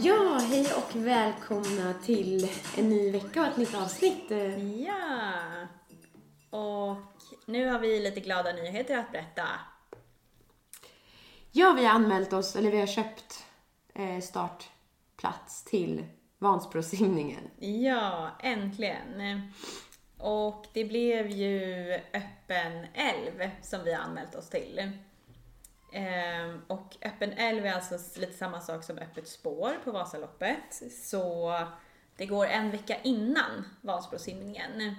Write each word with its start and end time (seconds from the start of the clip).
Ja, 0.00 0.38
hej 0.50 0.66
och 0.76 0.96
välkomna 0.96 1.94
till 2.04 2.50
en 2.76 2.88
ny 2.88 3.10
vecka 3.10 3.40
och 3.40 3.46
ett 3.46 3.56
nytt 3.56 3.74
avsnitt. 3.74 4.30
Ja! 4.86 5.32
Och 6.50 6.96
nu 7.46 7.68
har 7.68 7.78
vi 7.78 8.00
lite 8.00 8.20
glada 8.20 8.52
nyheter 8.52 8.98
att 8.98 9.12
berätta. 9.12 9.42
Ja, 11.52 11.74
vi 11.76 11.84
har 11.84 11.94
anmält 11.94 12.32
oss, 12.32 12.56
eller 12.56 12.70
vi 12.70 12.80
har 12.80 12.86
köpt 12.86 13.44
eh, 13.94 14.20
startplats 14.20 15.64
till 15.64 16.06
Vansbrosimningen. 16.38 17.50
Ja, 17.58 18.30
äntligen! 18.42 19.52
Och 20.18 20.66
det 20.72 20.84
blev 20.84 21.30
ju 21.30 21.92
öppen 21.94 22.86
älv 22.94 23.50
som 23.62 23.84
vi 23.84 23.92
har 23.92 24.02
anmält 24.02 24.34
oss 24.34 24.50
till. 24.50 24.92
Ehm, 25.92 26.62
och 26.66 26.96
öppen 27.02 27.32
älv 27.32 27.66
är 27.66 27.72
alltså 27.72 28.20
lite 28.20 28.32
samma 28.32 28.60
sak 28.60 28.84
som 28.84 28.98
öppet 28.98 29.28
spår 29.28 29.76
på 29.84 29.90
Vasaloppet. 29.92 30.82
Så 30.92 31.54
det 32.16 32.26
går 32.26 32.46
en 32.46 32.70
vecka 32.70 32.96
innan 33.02 33.64
Vansbrosimningen. 33.80 34.94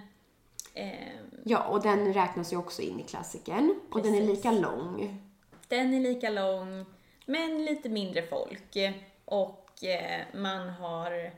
Ehm, 0.74 1.42
Ja, 1.44 1.64
och 1.64 1.82
den 1.82 2.14
räknas 2.14 2.54
ju 2.54 2.58
också 2.58 2.82
in 2.82 3.00
i 3.00 3.04
klassikern. 3.04 3.80
Och 3.92 4.02
den 4.02 4.16
är 4.16 4.22
lika 4.22 4.52
lång. 4.52 5.22
Den 5.68 5.94
är 5.94 6.00
lika 6.00 6.30
lång, 6.30 6.86
men 7.26 7.66
lite 7.66 7.90
mindre 7.90 8.22
folk. 8.28 8.78
Och 9.26 9.84
eh, 9.84 10.22
man 10.34 10.70
har 10.70 11.32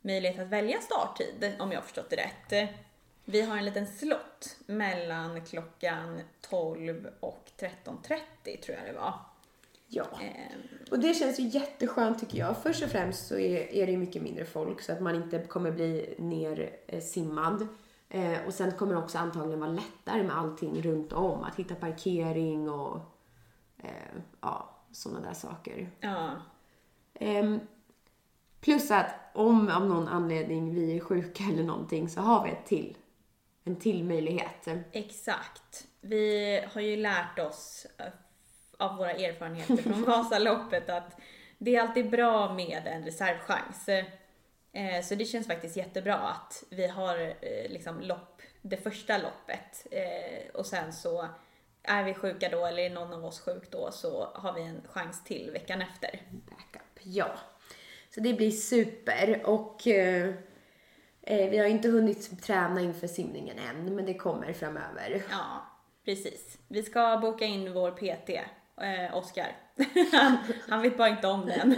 möjlighet 0.00 0.38
att 0.40 0.48
välja 0.48 0.78
starttid, 0.80 1.56
om 1.58 1.72
jag 1.72 1.78
har 1.78 1.84
förstått 1.84 2.10
det 2.10 2.16
rätt. 2.16 2.70
Vi 3.30 3.42
har 3.42 3.56
en 3.56 3.64
liten 3.64 3.86
slott 3.86 4.56
mellan 4.66 5.44
klockan 5.44 6.20
12 6.40 7.08
och 7.20 7.50
13.30, 7.58 8.60
tror 8.62 8.78
jag 8.78 8.94
det 8.94 9.00
var. 9.00 9.14
Ja. 9.88 10.04
Ehm, 10.22 10.60
Och 10.90 10.98
det 10.98 11.14
känns 11.14 11.38
ju 11.40 11.42
jätteskönt 11.48 12.20
tycker 12.20 12.38
jag. 12.38 12.62
Först 12.62 12.84
och 12.84 12.90
främst 12.90 13.26
så 13.26 13.38
är, 13.38 13.72
är 13.74 13.86
det 13.86 13.92
ju 13.92 13.98
mycket 13.98 14.22
mindre 14.22 14.44
folk 14.44 14.82
så 14.82 14.92
att 14.92 15.00
man 15.00 15.14
inte 15.14 15.38
kommer 15.38 15.70
bli 15.70 16.14
nersimmad. 16.18 17.68
Eh, 18.08 18.46
och 18.46 18.54
sen 18.54 18.72
kommer 18.72 18.94
det 18.94 18.98
också 19.00 19.18
antagligen 19.18 19.60
vara 19.60 19.70
lättare 19.70 20.22
med 20.22 20.38
allting 20.38 20.82
runt 20.82 21.12
om. 21.12 21.44
Att 21.44 21.56
hitta 21.56 21.74
parkering 21.74 22.70
och 22.70 23.00
eh, 23.78 24.20
ja, 24.40 24.70
sådana 24.92 25.20
där 25.20 25.34
saker. 25.34 25.90
ja, 26.00 26.30
Ehm, 27.14 27.60
plus 28.60 28.90
att 28.90 29.14
om 29.34 29.68
av 29.68 29.86
någon 29.86 30.08
anledning 30.08 30.74
vi 30.74 30.96
är 30.96 31.00
sjuka 31.00 31.44
eller 31.52 31.64
någonting 31.64 32.08
så 32.08 32.20
har 32.20 32.44
vi 32.44 32.50
ett 32.50 32.66
till, 32.66 32.96
en 33.68 33.76
till 33.76 34.04
möjlighet. 34.04 34.68
exakt. 34.92 35.86
Vi 36.00 36.60
har 36.72 36.80
ju 36.80 36.96
lärt 36.96 37.38
oss 37.38 37.86
eh, 37.98 38.06
av 38.76 38.96
våra 38.96 39.12
erfarenheter 39.12 39.76
från 39.76 40.02
Vasaloppet 40.06 40.88
att 40.90 41.20
det 41.58 41.76
är 41.76 41.80
alltid 41.82 42.10
bra 42.10 42.52
med 42.54 42.82
en 42.86 43.04
reservchans. 43.04 43.88
Eh, 43.88 45.02
Så 45.04 45.14
det 45.14 45.24
känns 45.24 45.46
faktiskt 45.46 45.76
jättebra 45.76 46.14
att 46.16 46.64
vi 46.70 46.86
har 46.86 47.18
eh, 47.20 47.70
liksom 47.70 48.00
lopp, 48.00 48.42
det 48.62 48.76
första 48.76 49.18
loppet 49.18 49.86
och 50.54 50.66
sen 50.66 50.92
så 50.92 51.28
är 51.82 52.04
vi 52.04 52.14
sjuka 52.14 52.48
då 52.48 52.66
eller 52.66 52.82
är 52.82 52.90
någon 52.90 53.12
av 53.12 53.24
oss 53.24 53.40
sjuk 53.40 53.70
då 53.70 53.90
så 53.92 54.28
har 54.34 54.52
vi 54.52 54.62
en 54.62 54.82
chans 54.88 55.24
till 55.24 55.50
veckan 55.52 55.82
efter. 55.82 56.22
Backup, 56.30 57.00
ja. 57.02 57.28
Så 58.14 58.20
det 58.20 58.32
blir 58.34 58.50
super 58.50 59.42
och 59.46 59.86
vi 61.28 61.58
har 61.58 61.66
inte 61.66 61.88
hunnit 61.88 62.42
träna 62.42 62.80
inför 62.80 63.06
simningen 63.06 63.56
än 63.58 63.94
men 63.94 64.06
det 64.06 64.14
kommer 64.14 64.52
framöver. 64.52 65.22
Ja, 65.30 65.66
precis. 66.04 66.58
Vi 66.68 66.82
ska 66.82 67.18
boka 67.22 67.44
in 67.44 67.72
vår 67.72 67.90
PT, 67.90 68.30
eh, 68.80 69.16
Oskar. 69.16 69.56
han, 70.12 70.36
han 70.68 70.82
vet 70.82 70.96
bara 70.96 71.08
inte 71.08 71.26
om 71.26 71.46
det 71.46 71.52
än. 71.52 71.76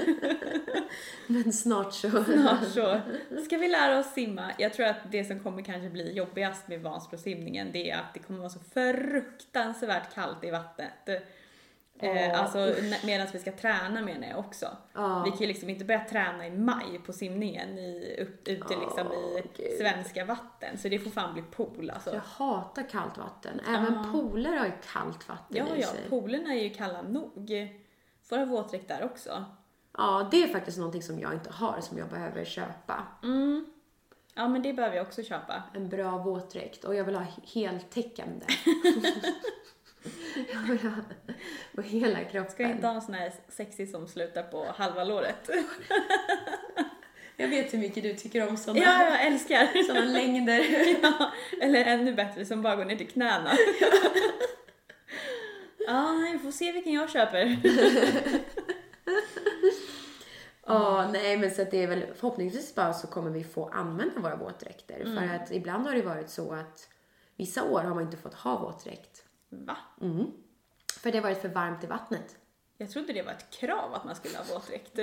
Men 1.26 1.52
snart 1.52 1.94
så. 1.94 2.24
Snart 2.24 2.68
så 2.74 3.00
ska 3.44 3.58
vi 3.58 3.68
lära 3.68 3.98
oss 3.98 4.12
simma. 4.12 4.52
Jag 4.58 4.72
tror 4.72 4.86
att 4.86 5.12
det 5.12 5.24
som 5.24 5.40
kommer 5.40 5.62
kanske 5.62 5.90
bli 5.90 6.12
jobbigast 6.12 6.68
med 6.68 6.82
Vansbrosimningen 6.82 7.72
det 7.72 7.90
är 7.90 7.96
att 7.96 8.14
det 8.14 8.20
kommer 8.20 8.38
vara 8.38 8.50
så 8.50 8.60
fruktansvärt 8.74 10.14
kallt 10.14 10.44
i 10.44 10.50
vattnet. 10.50 11.08
Eh, 12.02 12.40
alltså 12.40 12.74
medan 13.06 13.26
vi 13.32 13.38
ska 13.38 13.52
träna 13.52 14.00
menar 14.02 14.28
jag 14.28 14.38
också. 14.38 14.76
Ja. 14.92 15.22
Vi 15.24 15.30
kan 15.30 15.40
ju 15.40 15.46
liksom 15.46 15.70
inte 15.70 15.84
börja 15.84 16.04
träna 16.04 16.46
i 16.46 16.50
maj 16.50 17.00
på 17.06 17.12
simningen 17.12 17.78
i, 17.78 18.16
upp, 18.20 18.48
ute 18.48 18.76
liksom 18.76 19.12
i 19.12 19.42
Gud. 19.56 19.78
svenska 19.78 20.24
vatten. 20.24 20.78
Så 20.78 20.88
det 20.88 20.98
får 20.98 21.10
fan 21.10 21.32
bli 21.34 21.42
pool 21.42 21.90
alltså. 21.90 22.14
Jag 22.14 22.20
hatar 22.20 22.82
kallt 22.90 23.18
vatten. 23.18 23.60
Även 23.68 24.12
pooler 24.12 24.56
har 24.56 24.66
ju 24.66 24.72
kallt 24.92 25.28
vatten 25.28 25.56
Ja, 25.56 25.76
i 25.76 25.80
ja, 25.80 25.86
sig. 25.86 26.00
poolerna 26.08 26.54
är 26.54 26.62
ju 26.62 26.70
kalla 26.70 27.02
nog. 27.02 27.50
Får 28.22 28.38
ha 28.38 28.44
våtdräkt 28.44 28.88
där 28.88 29.04
också. 29.04 29.44
Ja, 29.96 30.28
det 30.30 30.42
är 30.42 30.48
faktiskt 30.48 30.78
någonting 30.78 31.02
som 31.02 31.20
jag 31.20 31.32
inte 31.32 31.50
har 31.52 31.80
som 31.80 31.98
jag 31.98 32.08
behöver 32.08 32.44
köpa. 32.44 33.06
Mm. 33.22 33.66
Ja, 34.34 34.48
men 34.48 34.62
det 34.62 34.72
behöver 34.72 34.96
jag 34.96 35.06
också 35.06 35.22
köpa. 35.22 35.62
En 35.74 35.88
bra 35.88 36.18
våtdräkt 36.18 36.84
och 36.84 36.94
jag 36.94 37.04
vill 37.04 37.14
ha 37.14 37.26
heltäckande. 37.54 38.46
på 41.74 41.82
hela 41.82 42.24
kroppen. 42.24 42.52
Ska 42.52 42.62
jag 42.62 42.72
inte 42.72 42.86
ha 42.86 42.94
en 42.94 43.02
sån 43.02 43.14
här 43.14 43.32
sexig 43.48 43.90
som 43.90 44.08
slutar 44.08 44.42
på 44.42 44.66
halva 44.76 45.04
låret? 45.04 45.50
Jag 47.36 47.48
vet 47.48 47.74
hur 47.74 47.78
mycket 47.78 48.02
du 48.02 48.14
tycker 48.14 48.48
om 48.48 48.56
sådana 48.56 48.80
Ja, 48.80 49.04
jag 49.04 49.26
älskar! 49.26 49.82
såna 49.86 50.00
längder. 50.00 50.64
ja, 51.02 51.32
eller 51.60 51.84
ännu 51.84 52.14
bättre, 52.14 52.46
som 52.46 52.62
bara 52.62 52.76
går 52.76 52.84
ner 52.84 52.96
till 52.96 53.08
knäna. 53.08 53.52
Ja, 55.86 56.12
nej, 56.12 56.32
vi 56.32 56.38
får 56.38 56.50
se 56.50 56.72
vilken 56.72 56.92
jag 56.92 57.10
köper. 57.10 57.56
Ja, 60.66 61.08
nej 61.12 61.36
men 61.36 61.50
så 61.50 61.62
att 61.62 61.70
det 61.70 61.82
är 61.82 61.86
väl 61.86 62.04
förhoppningsvis 62.14 62.74
bara 62.74 62.92
så 62.92 63.06
kommer 63.06 63.30
vi 63.30 63.44
få 63.44 63.68
använda 63.68 64.20
våra 64.20 64.36
våtdräkter. 64.36 65.04
För 65.04 65.34
att 65.36 65.50
ibland 65.50 65.86
har 65.86 65.94
det 65.94 66.02
varit 66.02 66.30
så 66.30 66.52
att 66.52 66.88
vissa 67.36 67.64
år 67.64 67.80
har 67.80 67.94
man 67.94 68.02
inte 68.02 68.16
fått 68.16 68.34
ha 68.34 68.58
våtdräkt. 68.58 69.24
Va? 69.50 69.76
Mm. 70.00 70.26
För 71.00 71.12
det 71.12 71.18
har 71.18 71.22
varit 71.22 71.42
för 71.42 71.48
varmt 71.48 71.84
i 71.84 71.86
vattnet. 71.86 72.36
Jag 72.76 72.90
trodde 72.90 73.12
det 73.12 73.22
var 73.22 73.32
ett 73.32 73.50
krav 73.50 73.94
att 73.94 74.04
man 74.04 74.16
skulle 74.16 74.38
ha 74.38 74.44
våtdräkt. 74.44 74.98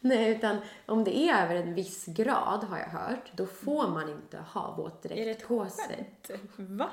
Nej, 0.00 0.30
utan 0.30 0.58
om 0.86 1.04
det 1.04 1.16
är 1.16 1.44
över 1.44 1.54
en 1.54 1.74
viss 1.74 2.06
grad 2.06 2.64
har 2.64 2.78
jag 2.78 2.86
hört, 2.86 3.32
då 3.36 3.46
får 3.46 3.88
man 3.88 4.08
inte 4.08 4.38
ha 4.38 4.74
våtdräkt 4.76 5.20
Är 5.20 5.24
det 5.24 5.30
ett 5.30 5.48
på 5.48 5.68
sig. 5.68 6.10
Va? 6.56 6.90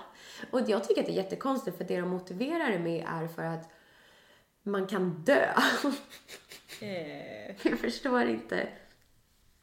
Och 0.51 0.61
jag 0.69 0.83
tycker 0.87 1.01
att 1.01 1.07
det 1.07 1.13
är 1.13 1.23
jättekonstigt 1.23 1.77
för 1.77 1.83
det 1.83 1.99
de 1.99 2.09
motiverar 2.09 2.71
det 2.71 2.79
med 2.79 3.05
är 3.09 3.27
för 3.27 3.43
att 3.43 3.69
man 4.63 4.87
kan 4.87 5.23
dö. 5.23 5.53
Eh, 6.81 7.67
Jag 7.69 7.79
förstår 7.79 8.21
inte 8.21 8.69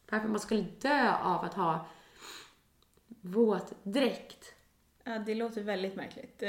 varför 0.09 0.27
man 0.27 0.39
skulle 0.39 0.61
dö 0.61 1.13
av 1.13 1.45
att 1.45 1.53
ha 1.53 1.87
våtdräkt. 3.07 4.53
ja, 5.03 5.19
det 5.19 5.35
låter 5.35 5.63
väldigt 5.63 5.95
märkligt. 5.95 6.43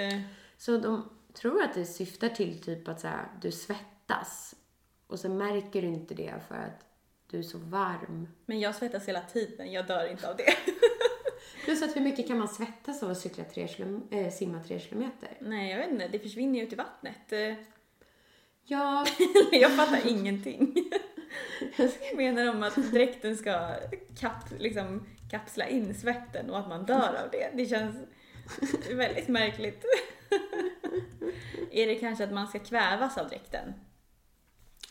Så 0.59 0.77
de 0.77 1.09
tror 1.33 1.63
att 1.63 1.75
det 1.75 1.85
syftar 1.85 2.29
till 2.29 2.63
typ 2.63 2.89
att 2.89 3.01
så 3.01 3.09
här, 3.09 3.29
du 3.43 3.53
svettas 3.53 4.55
och 5.07 5.21
så 5.21 5.29
märker 5.29 5.83
du 5.83 5.89
inte 5.89 6.15
det 6.15 6.35
för 6.49 6.55
att 6.55 6.85
du 7.27 7.39
är 7.39 7.43
så 7.43 7.59
varm. 7.59 8.29
Men 8.47 8.61
jag 8.61 8.75
svettas 8.75 9.09
hela 9.09 9.21
tiden, 9.21 9.73
jag 9.73 9.87
dör 9.87 10.11
inte 10.11 10.31
av 10.31 10.37
det. 10.37 10.55
Plus 11.65 11.83
att 11.83 11.97
hur 11.97 12.01
mycket 12.01 12.27
kan 12.27 12.39
man 12.39 12.49
svettas 12.49 13.03
av 13.03 13.11
att 13.11 13.19
cykla 13.19 13.45
tre 13.45 13.69
äh, 14.11 14.33
simma 14.33 14.63
tre 14.65 14.81
kilometer? 14.81 15.37
Nej, 15.41 15.71
jag 15.71 15.79
vet 15.79 15.91
inte, 15.91 16.09
det 16.09 16.19
försvinner 16.19 16.59
ju 16.59 16.67
ut 16.67 16.73
i 16.73 16.77
vattnet. 16.77 17.33
Eh, 17.33 17.55
Ja, 18.71 19.07
jag 19.53 19.73
fattar 19.73 20.09
ingenting. 20.09 20.75
Menar 22.17 22.45
de 22.45 22.63
att 22.63 22.93
dräkten 22.93 23.37
ska 23.37 23.77
kap, 24.21 24.51
liksom, 24.59 25.07
kapsla 25.31 25.69
in 25.69 25.95
svetten 25.95 26.51
och 26.51 26.59
att 26.59 26.69
man 26.69 26.87
dör 26.87 27.23
av 27.25 27.31
det? 27.33 27.51
Det 27.55 27.67
känns 27.67 27.97
väldigt 28.93 29.29
märkligt. 29.29 29.85
Är 31.71 31.87
det 31.87 31.95
kanske 31.95 32.25
att 32.25 32.33
man 32.33 32.49
ska 32.49 32.59
kvävas 32.59 33.19
av 33.19 33.29
dräkten? 33.29 33.73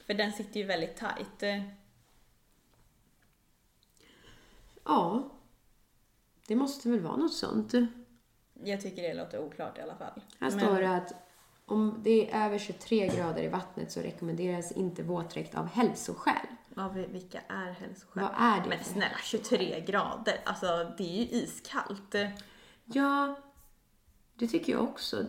För 0.06 0.13
den 0.13 0.34
sitter 0.34 0.60
ju 0.60 0.66
väldigt 0.66 0.98
tajt. 0.98 1.63
Ja. 4.84 5.30
Det 6.48 6.56
måste 6.56 6.89
väl 6.89 7.00
vara 7.00 7.16
något 7.18 7.34
sånt. 7.34 7.74
Jag 8.63 8.81
tycker 8.81 9.01
det 9.04 9.13
låter 9.13 9.39
oklart 9.39 9.78
i 9.78 9.81
alla 9.81 9.95
fall. 9.95 10.22
Här 10.39 10.51
Men- 10.51 10.60
står 10.60 10.80
det 10.81 10.95
att 10.95 11.13
om 11.66 12.00
det 12.04 12.31
är 12.31 12.45
över 12.45 12.57
23 12.60 13.07
grader 13.07 13.44
i 13.44 13.48
vattnet 13.48 13.92
så 13.92 14.01
rekommenderas 14.01 14.72
inte 14.72 15.04
våtdräkt 15.04 15.56
av 15.56 15.66
hälsoskäl. 15.66 16.48
Ja, 16.75 16.88
vi- 16.90 17.06
vilka 17.07 17.42
är 17.48 17.72
hälsoskäl? 17.72 18.24
Vad 18.24 18.33
är 18.40 18.63
det 18.63 18.69
Men 18.69 18.83
snälla, 18.83 19.18
23 19.24 19.81
grader, 19.81 20.42
alltså 20.45 20.94
det 20.98 21.04
är 21.04 21.18
ju 21.24 21.30
iskallt. 21.42 22.16
Ja, 22.86 23.36
det 24.38 24.48
tycker 24.48 24.74
jag 24.74 24.84
också. 24.84 25.25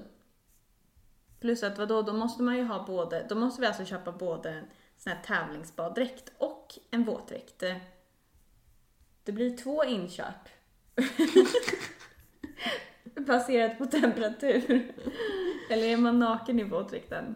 Plus 1.41 1.63
att 1.63 1.79
vadå, 1.79 2.03
då 2.03 2.13
måste 2.13 2.43
man 2.43 2.57
ju 2.57 2.65
ha 2.65 2.87
både, 2.87 3.27
då 3.29 3.35
måste 3.35 3.61
vi 3.61 3.67
alltså 3.67 3.85
köpa 3.85 4.13
både 4.13 4.51
en 4.51 4.65
sån 4.97 5.13
här 5.13 5.23
tävlingsbaddräkt 5.23 6.33
och 6.39 6.79
en 6.91 7.05
våtdräkt. 7.05 7.63
Det 9.25 9.33
blir 9.33 9.57
två 9.57 9.85
inköp. 9.85 10.49
Baserat 13.27 13.79
på 13.79 13.87
temperatur. 13.87 14.93
Eller 15.71 15.87
är 15.87 15.97
man 15.97 16.19
naken 16.19 16.61
i 16.61 16.65
våtdräkten? 16.65 17.35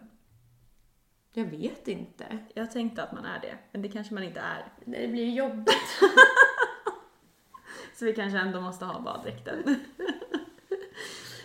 Jag 1.33 1.45
vet 1.45 1.87
inte. 1.87 2.37
Jag 2.53 2.71
tänkte 2.71 3.03
att 3.03 3.11
man 3.11 3.25
är 3.25 3.39
det, 3.39 3.57
men 3.71 3.81
det 3.81 3.89
kanske 3.89 4.13
man 4.13 4.23
inte 4.23 4.39
är. 4.39 4.73
Nej, 4.85 5.01
Det 5.01 5.07
blir 5.07 5.29
jobbigt. 5.29 5.99
Så 7.95 8.05
vi 8.05 8.13
kanske 8.13 8.39
ändå 8.39 8.61
måste 8.61 8.85
ha 8.85 8.99
baddräkten. 8.99 9.63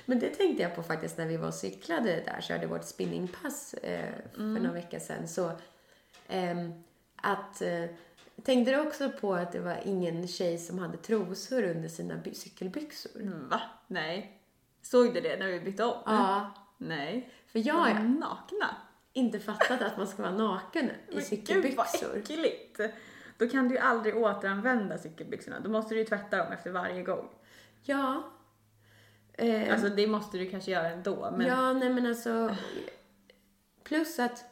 Men 0.09 0.19
det 0.19 0.29
tänkte 0.31 0.63
jag 0.63 0.77
på 0.77 0.83
faktiskt 0.83 1.19
när 1.19 1.27
vi 1.27 1.37
var 1.37 1.49
och 1.49 1.55
cyklade 1.55 2.23
där, 2.27 2.41
körde 2.41 2.67
vårt 2.67 2.85
spinningpass 2.85 3.75
eh, 3.75 4.15
för 4.35 4.41
några 4.43 4.73
veckor 4.73 4.99
sedan. 4.99 5.29
Så 5.29 5.51
ehm, 6.29 6.73
att, 7.17 7.63
eh, 7.63 7.85
tänkte 8.43 8.73
du 8.73 8.81
också 8.87 9.11
på 9.21 9.35
att 9.35 9.53
det 9.53 9.61
var 9.61 9.77
ingen 9.85 10.29
tjej 10.29 10.59
som 10.59 10.79
hade 10.79 10.97
trosor 10.97 11.63
under 11.63 11.89
sina 11.89 12.17
by- 12.17 12.35
cykelbyxor? 12.35 13.21
Mm, 13.21 13.49
Va? 13.49 13.61
Nej. 13.87 14.41
Såg 14.83 15.15
du 15.15 15.21
det 15.21 15.37
när 15.39 15.47
vi 15.47 15.61
bytte 15.61 15.85
om? 15.85 15.99
Ja, 16.07 16.51
Nej. 16.79 17.31
för 17.47 17.59
jag 17.67 17.97
de 17.97 18.15
nakna? 18.15 18.77
inte 19.13 19.41
fattat 19.41 19.83
att 19.83 19.97
man 19.99 20.07
ska 20.07 20.23
vara 20.23 20.33
naken 20.35 20.85
i 20.85 20.91
Men 21.09 21.15
Gud 21.17 21.25
cykelbyxor. 21.25 22.09
vad 22.09 22.17
äckligt! 22.17 22.81
Då 23.39 23.49
kan 23.49 23.69
du 23.69 23.75
ju 23.75 23.81
aldrig 23.81 24.17
återanvända 24.17 24.99
cykelbyxorna. 24.99 25.61
Då 25.61 25.71
måste 25.71 25.95
du 25.95 26.01
ju 26.01 26.07
tvätta 26.07 26.37
dem 26.37 26.53
efter 26.53 26.71
varje 26.71 27.03
gång. 27.03 27.29
Ja. 27.83 28.23
Eh, 29.39 29.73
Alltså 29.73 29.89
det 29.89 30.07
måste 30.07 30.39
du 30.39 30.51
kanske 30.51 30.71
göra 30.71 30.91
ändå. 30.91 31.31
Men 31.37 31.47
Ja, 31.47 31.73
nej 31.73 31.91
men 31.91 32.07
alltså. 32.07 32.57
Plus 33.85 34.19
att 34.19 34.45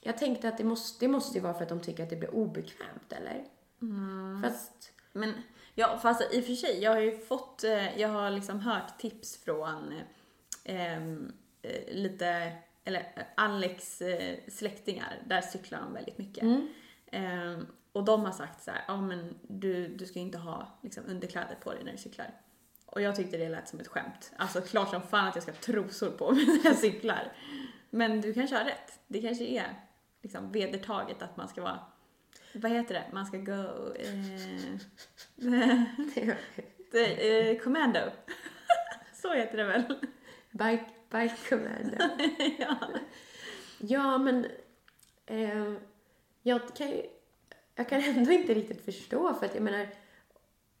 jag 0.00 0.18
tänkte 0.18 0.48
att 0.48 0.58
det 0.58 0.64
måste, 0.64 1.04
det 1.04 1.08
måste 1.08 1.38
ju 1.38 1.42
vara 1.44 1.54
för 1.54 1.62
att 1.62 1.68
de 1.68 1.80
tycker 1.80 2.02
att 2.02 2.10
det 2.10 2.16
blir 2.16 2.34
obekvämt, 2.34 3.12
eller? 3.12 3.44
Mm. 3.82 4.42
Fast, 4.42 4.92
Men 5.12 5.32
ja, 5.74 5.98
fast 6.02 6.34
i 6.34 6.40
och 6.40 6.44
för 6.44 6.54
sig, 6.54 6.82
jag 6.82 6.90
har 6.90 7.00
ju 7.00 7.18
fått, 7.18 7.64
eh, 7.64 8.00
jag 8.00 8.08
har 8.08 8.30
liksom 8.30 8.60
hört 8.60 8.98
tips 8.98 9.36
från 9.44 9.92
eh, 9.92 10.94
ehm, 10.94 11.32
eh, 11.62 11.94
lite, 11.94 12.52
eller 12.84 13.00
eh, 13.16 13.22
Alex 13.36 14.02
eh, 14.02 14.38
släktingar, 14.48 15.22
där 15.26 15.40
cyklar 15.40 15.80
de 15.80 15.92
väldigt 15.94 16.18
mycket. 16.18 16.42
mm, 16.42 16.68
Ehm, 17.10 17.66
och 17.92 18.04
de 18.04 18.24
har 18.24 18.32
sagt 18.32 18.62
så 18.62 18.70
här, 18.70 18.84
ja 18.88 19.00
men 19.00 19.34
du, 19.42 19.88
du 19.88 20.06
ska 20.06 20.18
ju 20.18 20.24
inte 20.24 20.38
ha 20.38 20.78
liksom, 20.82 21.04
underkläder 21.08 21.56
på 21.62 21.72
dig 21.72 21.84
när 21.84 21.92
du 21.92 21.98
cyklar. 21.98 22.30
Och 22.90 23.02
jag 23.02 23.16
tyckte 23.16 23.36
det 23.36 23.48
lät 23.48 23.68
som 23.68 23.80
ett 23.80 23.88
skämt. 23.88 24.32
Alltså 24.36 24.60
klart 24.60 24.90
som 24.90 25.02
fan 25.02 25.28
att 25.28 25.34
jag 25.34 25.42
ska 25.42 25.52
ha 25.52 25.58
trosor 25.58 26.10
på 26.10 26.32
mig 26.32 26.46
när 26.46 26.60
jag 26.64 26.76
cyklar. 26.76 27.32
Men 27.90 28.20
du 28.20 28.34
kanske 28.34 28.56
har 28.56 28.64
rätt. 28.64 29.00
Det 29.06 29.20
kanske 29.20 29.44
är 29.44 29.74
liksom 30.22 30.52
vedertaget 30.52 31.22
att 31.22 31.36
man 31.36 31.48
ska 31.48 31.62
vara, 31.62 31.78
vad 32.54 32.72
heter 32.72 32.94
det, 32.94 33.04
man 33.12 33.26
ska 33.26 33.36
go, 33.36 33.94
eh, 33.94 34.24
det, 36.92 37.50
eh, 37.50 37.58
commando. 37.58 38.00
Så 39.12 39.34
heter 39.34 39.56
det 39.56 39.64
väl? 39.64 39.82
bike, 40.50 40.86
bike 41.10 41.36
commando. 41.48 41.96
ja. 42.58 42.76
Ja, 43.78 44.18
men 44.18 44.46
eh, 45.26 45.72
jag 46.42 46.76
kan 46.76 46.90
ju, 46.90 47.02
jag 47.74 47.88
kan 47.88 48.00
ändå 48.00 48.32
inte 48.32 48.54
riktigt 48.54 48.84
förstå 48.84 49.34
för 49.34 49.46
att 49.46 49.54
jag 49.54 49.62
menar 49.62 49.88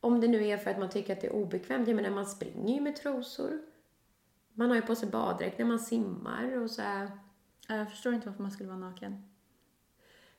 om 0.00 0.20
det 0.20 0.28
nu 0.28 0.46
är 0.46 0.56
för 0.56 0.70
att 0.70 0.78
man 0.78 0.90
tycker 0.90 1.12
att 1.12 1.20
det 1.20 1.26
är 1.26 1.32
obekvämt, 1.32 1.88
jag 1.88 1.94
menar 1.96 2.10
man 2.10 2.26
springer 2.26 2.74
ju 2.74 2.80
med 2.80 2.96
trosor. 2.96 3.58
Man 4.54 4.68
har 4.68 4.76
ju 4.76 4.82
på 4.82 4.94
sig 4.94 5.08
baddräkt 5.08 5.58
när 5.58 5.66
man 5.66 5.78
simmar 5.78 6.62
och 6.62 6.70
så 6.70 6.82
här. 6.82 7.10
Ja, 7.68 7.76
Jag 7.76 7.90
förstår 7.90 8.14
inte 8.14 8.26
varför 8.26 8.42
man 8.42 8.50
skulle 8.50 8.68
vara 8.68 8.78
naken. 8.78 9.28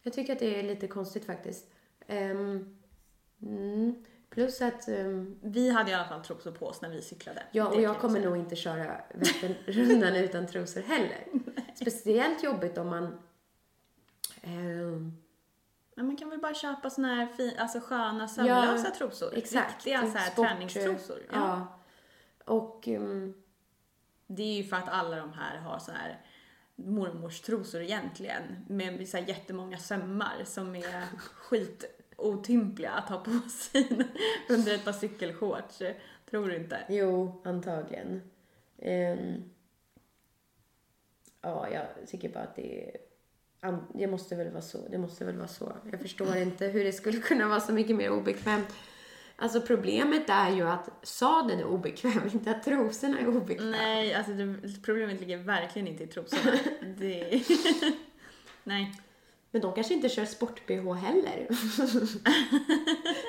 Jag 0.02 0.14
tycker 0.14 0.34
att 0.34 0.40
det 0.40 0.60
är 0.60 0.64
lite 0.64 0.88
konstigt 0.88 1.26
faktiskt. 1.26 1.72
Ehm, 2.08 2.78
mm, 3.42 4.06
plus 4.30 4.62
att 4.62 4.88
ehm, 4.88 5.40
Vi 5.42 5.70
hade 5.70 5.92
i 5.92 5.94
alla 5.94 6.08
fall 6.08 6.24
trosor 6.24 6.52
på 6.52 6.66
oss 6.68 6.82
när 6.82 6.90
vi 6.90 7.02
cyklade. 7.02 7.44
Ja, 7.52 7.68
och 7.68 7.82
jag 7.82 8.00
kommer 8.00 8.20
nog 8.20 8.38
inte 8.38 8.56
köra 8.56 9.02
Vätternrundan 9.14 10.16
utan 10.24 10.48
trosor 10.48 10.82
heller. 10.82 11.26
Speciellt 11.76 12.44
jobbigt 12.44 12.78
om 12.78 12.88
man... 12.88 13.20
ehm, 14.42 15.14
Men 16.00 16.08
man 16.08 16.18
kan 16.18 16.30
väl 16.30 16.40
bara 16.40 16.54
köpa 16.54 16.90
såna 16.90 17.16
här 17.16 17.26
fin, 17.28 17.54
alltså 17.58 17.80
sköna 17.80 18.28
sömlösa 18.28 18.88
Ja, 18.88 18.96
trosor? 18.98 19.34
exakt. 19.38 19.74
Riktiga 19.76 20.02
så 20.12 20.18
här 20.18 20.30
träningstrosor. 20.32 21.20
Ja. 21.32 21.36
ja. 21.36 21.80
Och... 22.54 22.88
ehm, 22.88 23.34
Det 24.28 24.44
är 24.44 24.54
ju 24.58 24.64
för 24.64 24.76
att 24.78 24.90
alla 24.90 25.16
de 25.18 25.34
här 25.34 25.58
har 25.58 25.80
så 25.80 25.92
här 25.92 26.22
mormors 26.76 27.42
trosor 27.42 27.82
egentligen. 27.82 28.66
Med 28.68 29.10
så 29.10 29.18
här 29.18 29.28
jättemånga 29.28 29.78
sömmar 29.78 30.44
som 30.46 30.76
är 30.76 31.06
skitotympliga 31.18 32.92
att 32.92 33.10
ha 33.10 33.18
på 33.20 33.50
sig 33.50 34.08
under 34.50 34.76
ett 34.76 34.86
par 34.86 34.92
cykelshorts. 34.94 35.82
Tror 36.30 36.48
du 36.48 36.56
inte? 36.56 36.80
jo, 36.90 37.42
antagligen. 37.46 38.22
Ehm, 38.78 39.44
ja, 41.42 41.70
jag 41.70 41.86
tycker 42.08 42.30
bara 42.30 42.44
att 42.44 42.56
det 42.56 42.90
är... 42.90 43.09
Det 43.94 44.08
måste 44.08 44.36
väl 44.36 44.52
vara 44.52 44.62
så. 44.62 44.88
Det 44.90 44.98
måste 44.98 45.26
väl 45.26 45.38
vara 45.38 45.48
så. 45.48 45.74
Jag 45.92 46.02
förstår 46.02 46.38
inte 46.38 46.66
hur 46.66 46.84
det 46.84 46.92
skulle 46.92 47.20
kunna 47.20 47.48
vara 47.48 47.60
så 47.60 47.74
mycket 47.74 47.96
mer 47.96 48.10
obekvämt. 48.12 48.76
Alltså 49.36 49.62
problemet 49.62 50.30
är 50.30 50.50
ju 50.50 50.68
att 50.68 50.90
sadeln 51.04 51.60
är 51.60 51.66
obekväm, 51.66 52.30
inte 52.34 52.52
att 52.52 52.64
trosorna 52.64 53.20
är 53.20 53.28
obekväma. 53.28 53.72
Nej, 53.72 54.14
alltså 54.14 54.32
det, 54.34 54.56
problemet 54.86 55.20
ligger 55.20 55.38
verkligen 55.38 55.88
inte 55.88 56.04
i 56.04 56.08
trosorna. 56.08 56.52
Det, 56.98 57.44
nej. 58.64 58.94
Men 59.52 59.62
de 59.62 59.74
kanske 59.74 59.94
inte 59.94 60.10
kör 60.10 60.26
sport-bh 60.26 60.94
heller. 60.94 61.48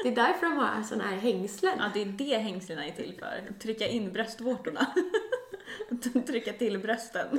det 0.03 0.09
är 0.09 0.15
därför 0.15 0.47
de 0.47 0.56
har 0.56 0.83
såna 0.83 1.05
här 1.05 1.17
hängslen. 1.17 1.75
Ja, 1.79 1.91
det 1.94 2.03
är 2.03 2.06
det 2.06 2.38
hängslena 2.38 2.87
är 2.87 2.93
till 2.93 3.15
för. 3.19 3.53
Trycka 3.59 3.88
in 3.88 4.12
bröstvårtorna. 4.12 4.87
Trycka 6.26 6.53
till 6.53 6.79
brösten. 6.79 7.38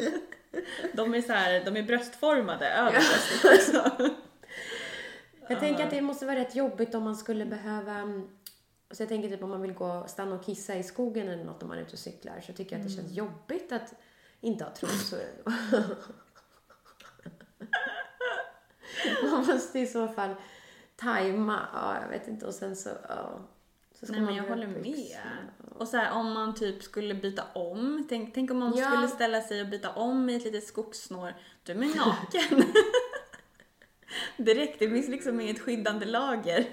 De 0.93 1.13
är 1.13 1.21
så 1.21 1.33
här, 1.33 1.65
de 1.65 1.77
är 1.77 1.83
bröstformade 1.83 2.69
över 2.69 2.91
bröstet 2.91 3.45
också. 3.45 4.09
Jag 5.47 5.59
tänker 5.59 5.83
att 5.83 5.89
det 5.89 6.01
måste 6.01 6.25
vara 6.25 6.35
rätt 6.35 6.55
jobbigt 6.55 6.95
om 6.95 7.03
man 7.03 7.15
skulle 7.15 7.45
behöva... 7.45 7.93
mm, 7.93 8.29
Så 8.91 9.01
jag 9.03 9.09
tänker 9.09 9.29
typ 9.29 9.43
om 9.43 9.49
man 9.49 9.61
vill 9.61 9.73
gå 9.73 10.05
stanna 10.07 10.35
och 10.35 10.45
kissa 10.45 10.75
i 10.75 10.83
skogen 10.83 11.27
eller 11.27 11.43
något 11.43 11.63
om 11.63 11.69
man 11.69 11.77
är 11.77 11.81
ute 11.81 11.93
och 11.93 11.99
cyklar 11.99 12.41
så 12.41 12.53
tycker 12.53 12.75
jag 12.75 12.81
att 12.81 12.87
det 12.87 12.95
känns 12.95 13.11
jobbigt 13.11 13.71
att 13.71 13.93
inte 14.41 14.63
ha 14.63 14.71
trosor. 14.71 15.19
man 19.31 19.45
måste 19.45 19.79
i 19.79 19.87
så 19.87 20.07
fall 20.07 20.35
tajma, 20.95 21.59
ja 21.73 21.97
jag 22.01 22.09
vet 22.09 22.27
inte 22.27 22.45
och 22.45 22.53
sen 22.53 22.75
så, 22.75 22.89
ja. 23.09 23.39
Nej 24.01 24.21
men 24.21 24.35
jag 24.35 24.43
håller 24.43 24.67
med. 24.67 25.17
Och 25.75 25.87
så 25.87 25.97
här, 25.97 26.11
om 26.11 26.31
man 26.33 26.55
typ 26.55 26.83
skulle 26.83 27.13
byta 27.15 27.43
om. 27.53 28.05
Tänk, 28.09 28.33
tänk 28.33 28.51
om 28.51 28.57
man 28.59 28.73
Ja. 28.77 28.89
skulle 28.91 29.07
ställa 29.07 29.41
sig 29.41 29.61
och 29.61 29.67
byta 29.67 29.89
om 29.91 30.29
i 30.29 30.35
ett 30.35 30.43
litet 30.43 30.63
skogssnår. 30.67 31.33
Då 31.63 31.71
är 31.71 31.75
naken. 31.75 32.63
Direkt, 34.37 34.79
det 34.79 34.89
finns 34.89 35.07
liksom 35.07 35.39
inget 35.41 35.59
skyddande 35.59 36.05
lager. 36.05 36.65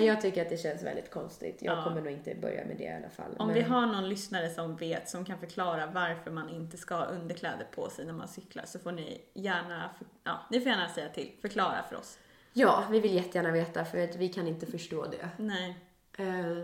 Jag 0.00 0.20
tycker 0.20 0.42
att 0.42 0.48
det 0.48 0.56
känns 0.56 0.82
väldigt 0.82 1.10
konstigt. 1.10 1.58
Jag 1.60 1.78
Ja. 1.78 1.84
kommer 1.84 2.00
nog 2.00 2.12
inte 2.12 2.34
börja 2.34 2.64
med 2.64 2.76
det 2.76 2.84
i 2.84 2.92
alla 2.92 3.08
fall. 3.10 3.36
Om 3.38 3.46
men- 3.46 3.54
vi 3.54 3.62
har 3.62 3.86
någon 3.86 4.08
lyssnare 4.08 4.50
som 4.50 4.76
vet, 4.76 5.08
som 5.08 5.24
kan 5.24 5.38
förklara 5.38 5.86
varför 5.86 6.30
man 6.30 6.48
inte 6.48 6.76
ska 6.76 6.94
ha 6.94 7.04
underkläder 7.06 7.66
på 7.74 7.90
sig 7.90 8.06
när 8.06 8.12
man 8.12 8.28
cyklar 8.28 8.64
så 8.66 8.78
får 8.78 8.92
ni 8.92 9.20
gärna, 9.34 9.90
ja, 10.24 10.46
ni 10.50 10.60
får 10.60 10.68
gärna 10.68 10.88
säga 10.88 11.08
till, 11.08 11.32
förklara 11.40 11.82
för 11.90 11.96
oss. 11.96 12.18
Ja, 12.58 12.84
vi 12.90 13.00
vill 13.00 13.14
jättegärna 13.14 13.50
veta 13.50 13.84
för 13.84 14.04
att 14.04 14.16
vi 14.16 14.28
kan 14.28 14.48
inte 14.48 14.66
förstå 14.66 15.06
det. 15.06 15.28
Nej. 15.36 15.76
Eh, 16.18 16.58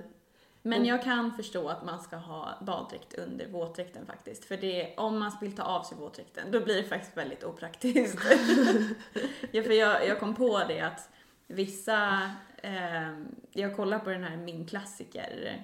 Men 0.62 0.84
jag 0.84 1.02
kan 1.02 1.32
förstå 1.32 1.68
att 1.68 1.84
man 1.84 2.00
ska 2.00 2.16
ha 2.16 2.58
baddräkt 2.60 3.14
under 3.14 3.48
våtdräkten 3.48 4.06
faktiskt. 4.06 4.44
För 4.44 4.56
det, 4.56 4.94
om 4.96 5.18
man 5.18 5.32
vill 5.40 5.56
ta 5.56 5.62
av 5.62 5.82
sig 5.82 5.98
våtdräkten, 5.98 6.50
då 6.50 6.60
blir 6.60 6.76
det 6.76 6.88
faktiskt 6.88 7.16
väldigt 7.16 7.44
opraktiskt. 7.44 8.18
ja, 9.52 9.62
för 9.62 9.72
jag, 9.72 10.06
jag 10.08 10.20
kom 10.20 10.34
på 10.34 10.62
det 10.68 10.80
att 10.80 11.08
vissa, 11.46 12.30
ehm, 12.62 13.26
jag 13.52 13.76
kollar 13.76 13.98
på 13.98 14.10
den 14.10 14.24
här 14.24 14.36
Min 14.36 14.66
klassiker 14.66 15.62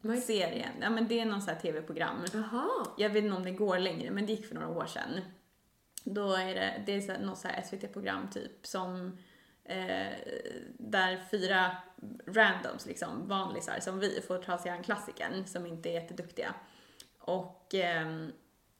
Vad- 0.00 0.18
serien. 0.18 0.72
Ja 0.80 0.90
men 0.90 1.08
det 1.08 1.20
är 1.20 1.24
någon 1.26 1.42
sån 1.42 1.54
här 1.54 1.60
tv-program. 1.60 2.16
Jag 2.98 3.10
vet 3.10 3.24
inte 3.24 3.36
om 3.36 3.44
det 3.44 3.50
går 3.50 3.78
längre, 3.78 4.10
men 4.10 4.26
det 4.26 4.32
gick 4.32 4.46
för 4.46 4.54
några 4.54 4.68
år 4.68 4.86
sedan. 4.86 5.20
Då 6.04 6.32
är 6.32 6.54
det, 6.54 6.82
det 6.86 6.92
är 6.92 7.00
så 7.00 7.12
här, 7.12 7.18
något 7.18 7.38
så 7.38 7.48
här 7.48 7.62
SVT-program 7.62 8.30
typ 8.30 8.66
som 8.66 9.18
eh, 9.64 10.12
där 10.78 11.24
fyra 11.30 11.76
randoms, 12.26 12.86
liksom 12.86 13.28
vanlisar 13.28 13.80
som 13.80 13.98
vi 13.98 14.20
får 14.20 14.38
ta 14.38 14.58
sig 14.58 14.70
an 14.70 14.82
klassikern 14.82 15.46
som 15.46 15.66
inte 15.66 15.88
är 15.88 15.92
jätteduktiga. 15.92 16.54
Och 17.18 17.74
eh, 17.74 18.26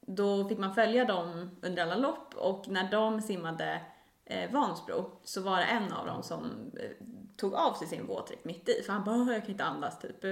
då 0.00 0.48
fick 0.48 0.58
man 0.58 0.74
följa 0.74 1.04
dem 1.04 1.50
under 1.62 1.82
alla 1.82 1.96
lopp 1.96 2.34
och 2.34 2.68
när 2.68 2.90
de 2.90 3.20
simmade 3.20 3.80
eh, 4.24 4.50
Vansbro 4.50 5.20
så 5.24 5.40
var 5.40 5.56
det 5.56 5.64
en 5.64 5.92
av 5.92 6.06
dem 6.06 6.22
som 6.22 6.70
eh, 6.80 7.06
tog 7.36 7.54
av 7.54 7.74
sig 7.74 7.88
sin 7.88 8.06
våtdräkt 8.06 8.44
mitt 8.44 8.68
i 8.68 8.82
för 8.86 8.92
han 8.92 9.04
bara 9.04 9.32
jag 9.32 9.42
kan 9.42 9.50
inte 9.50 9.64
andas 9.64 9.98
typ. 9.98 10.24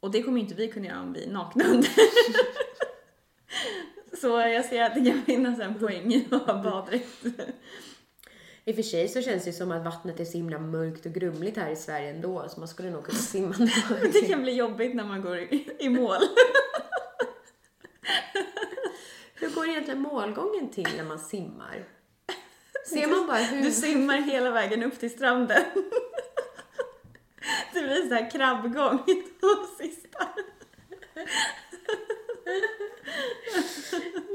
Och 0.00 0.10
det 0.10 0.22
kommer 0.22 0.38
ju 0.38 0.44
inte 0.44 0.54
vi 0.54 0.68
kunna 0.68 0.86
göra 0.86 1.00
om 1.00 1.12
vi 1.12 1.24
är 1.24 1.32
nakna 1.32 1.64
under. 1.64 1.90
Så 4.20 4.28
jag 4.28 4.64
ser 4.64 4.82
att 4.82 4.94
det 4.94 5.10
kan 5.10 5.22
finnas 5.22 5.60
en 5.60 5.78
poäng 5.78 6.12
i 6.12 6.28
att 6.30 6.46
ha 6.46 6.62
baddräkt. 6.62 7.24
I 8.64 8.72
och 8.72 8.76
för 8.76 8.82
sig 8.82 9.08
så 9.08 9.22
känns 9.22 9.44
det 9.44 9.52
som 9.52 9.72
att 9.72 9.84
vattnet 9.84 10.20
är 10.20 10.24
så 10.24 10.36
himla 10.36 10.58
mörkt 10.58 11.06
och 11.06 11.12
grumligt 11.12 11.56
här 11.56 11.70
i 11.70 11.76
Sverige 11.76 12.10
ändå, 12.10 12.48
så 12.48 12.60
man 12.60 12.68
skulle 12.68 12.90
nog 12.90 13.04
kunna 13.04 13.18
simma 13.18 13.56
ner. 13.58 14.12
Det 14.12 14.28
kan 14.28 14.42
bli 14.42 14.52
jobbigt 14.52 14.94
när 14.94 15.04
man 15.04 15.22
går 15.22 15.38
i, 15.38 15.68
i 15.78 15.88
mål. 15.88 16.18
Hur 19.34 19.50
går 19.50 19.68
egentligen 19.68 20.00
målgången 20.00 20.70
till 20.70 20.88
när 20.96 21.04
man 21.04 21.18
simmar? 21.18 21.84
Ser 22.86 23.06
man 23.06 23.26
bara 23.26 23.36
hur... 23.36 23.62
Du 23.62 23.70
simmar 23.70 24.16
hela 24.16 24.50
vägen 24.50 24.82
upp 24.82 24.98
till 24.98 25.10
stranden. 25.10 25.64
Det 27.72 27.80
blir 27.80 28.08
så 28.08 28.14
här 28.14 28.30
krabbgång 28.30 29.02
de 29.40 29.66
sista. 29.84 30.28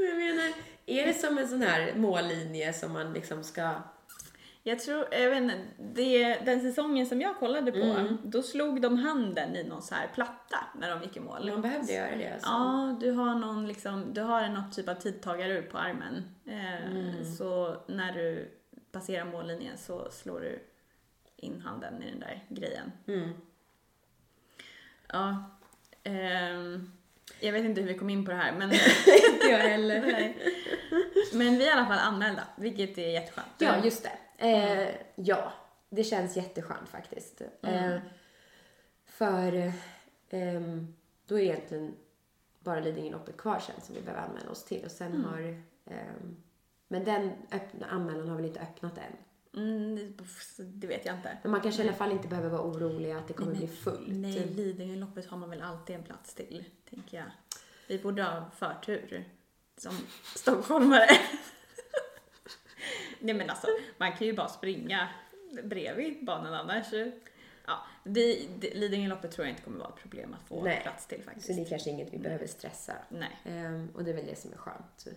Jag 0.10 0.18
menar, 0.18 0.54
är 0.86 1.06
det 1.06 1.14
som 1.14 1.38
en 1.38 1.48
sån 1.48 1.62
här 1.62 1.94
mållinje 1.96 2.74
som 2.74 2.94
man 2.94 3.14
liksom 3.14 3.44
ska... 3.44 3.74
Jag 4.68 4.80
tror, 4.80 5.08
jag 5.12 5.30
vet 5.30 5.38
inte, 5.44 5.58
det, 5.78 6.36
den 6.46 6.62
säsongen 6.62 7.06
som 7.08 7.22
jag 7.22 7.40
kollade 7.40 7.72
på, 7.72 8.18
då 8.24 8.44
slog 8.44 8.82
de 8.82 8.98
handen 8.98 9.56
i 9.56 9.64
någon 9.64 9.82
så 9.82 9.96
här 9.96 10.08
platta 10.14 10.58
när 10.80 10.90
de 10.90 11.02
gick 11.04 11.18
i 11.18 11.20
mål. 11.20 11.50
Man 11.50 11.62
behövde 11.62 11.94
göra 11.94 12.16
det 12.16 12.34
alltså. 12.34 12.50
Ja, 12.50 12.98
du 13.00 13.12
har 13.12 13.36
någon 13.36 13.68
liksom, 13.68 14.14
du 14.14 14.22
har 14.22 14.50
någon 14.50 14.72
typ 14.72 14.90
av 14.90 14.96
tidtagarur 14.96 15.62
på 15.62 15.78
armen. 15.78 16.24
Eh, 16.46 17.26
Så 17.38 17.78
när 17.88 18.12
du 18.14 18.52
passerar 18.92 19.26
mållinjen 19.26 19.78
så 19.78 20.12
slår 20.12 20.40
du 20.40 20.60
in 21.36 21.62
handen 21.62 22.04
i 22.04 22.10
den 22.12 22.20
där 22.20 22.44
grejen. 22.50 22.92
Mm. 23.08 23.30
Ja. 25.08 25.44
ehm, 26.04 26.92
jag 27.46 27.54
vet 27.54 27.66
inte 27.66 27.82
hur 27.82 27.88
vi 27.88 27.98
kom 27.98 28.10
in 28.10 28.26
på 28.26 28.32
det 28.32 28.38
här 28.38 28.52
men, 28.52 28.72
Inte 29.34 29.48
jag 29.50 29.58
heller. 29.58 30.02
Nej. 30.12 30.38
men 31.34 31.58
vi 31.58 31.64
är 31.64 31.70
i 31.70 31.72
alla 31.72 31.86
fall 31.86 32.00
anmälda, 32.00 32.44
vilket 32.56 32.98
är 32.98 33.10
jätteskönt. 33.10 33.48
Ja, 33.58 33.84
just 33.84 34.04
det. 34.04 34.48
Eh, 34.48 34.96
ja, 35.16 35.54
det 35.90 36.04
känns 36.04 36.38
jätteskönt 36.38 36.90
faktiskt. 36.90 37.42
Eh, 37.62 37.98
för 39.06 39.54
eh, 40.30 40.62
då 41.28 41.36
är 41.36 41.40
det 41.40 41.46
egentligen 41.46 41.96
bara 42.60 42.80
Lidingöloppet 42.80 43.38
kvar 43.38 43.60
sen 43.60 43.76
som 43.82 43.96
vi 43.96 44.02
behöver 44.02 44.24
anmäla 44.24 44.52
oss 44.52 44.66
till. 44.66 44.86
Och 44.86 44.92
sen 44.92 45.26
har... 45.26 45.40
ehm, 45.86 46.36
men 46.88 47.04
den 47.04 47.32
öppna, 47.52 47.88
anmälan 47.88 48.30
har 48.30 48.36
väl 48.36 48.46
inte 48.46 48.60
öppnat 48.60 48.98
än. 48.98 49.18
Mm, 49.56 50.14
det- 50.58 50.88
vet 50.88 51.06
jag 51.06 51.16
inte. 51.16 51.38
Men 51.44 51.52
man 51.52 51.62
kanske 51.62 51.84
i 51.84 51.88
alla 51.88 51.98
fall 51.98 52.12
inte 52.12 52.28
behöver 52.28 52.50
vara 52.50 52.62
orolig 52.62 53.12
att 53.12 53.28
det 53.28 53.34
kommer 53.34 53.56
bli 53.56 53.68
fullt. 53.68 54.08
Nej, 54.08 54.46
Lidingöloppet 54.56 55.26
har 55.26 55.38
man 55.38 55.50
väl 55.50 55.62
alltid 55.62 55.96
en 55.96 56.04
plats 56.04 56.34
till, 56.36 56.66
tänker 56.90 57.18
jag. 57.18 57.26
Vi 57.88 58.00
borde 58.00 58.24
ha 58.24 58.50
förtur 58.56 59.30
som 59.78 59.98
stockholmare. 60.36 61.08
Nej 63.20 63.36
men 63.36 63.50
alltså, 63.50 63.68
man 63.98 64.12
kan 64.18 64.28
ju 64.28 64.34
bara 64.34 64.48
springa 64.48 65.10
bredvid 65.64 66.26
banan 66.26 66.54
annars. 66.54 66.86
Ja, 67.68 67.80
det- 68.04 68.48
Lidingöloppet 68.76 69.32
tror 69.32 69.48
jag 69.48 69.52
inte 69.52 69.62
kommer 69.64 69.80
vara 69.80 69.90
ett 69.90 70.02
problem 70.02 70.34
att 70.42 70.48
få 70.48 70.64
Nej. 70.64 70.80
plats 70.82 71.08
till 71.08 71.18
Så 71.18 71.24
faktiskt. 71.24 71.48
det 71.48 71.62
är 71.62 71.66
kanske 71.70 71.90
inget 71.90 72.14
vi 72.14 72.18
behöver 72.18 72.48
stressa. 72.48 72.94
Nej. 73.10 73.40
Ehm, 73.44 73.90
och 73.96 74.04
det 74.04 74.12
är 74.12 74.16
väl 74.16 74.26
det 74.26 74.40
som 74.40 74.54
är 74.54 74.58
skönt. 74.58 75.08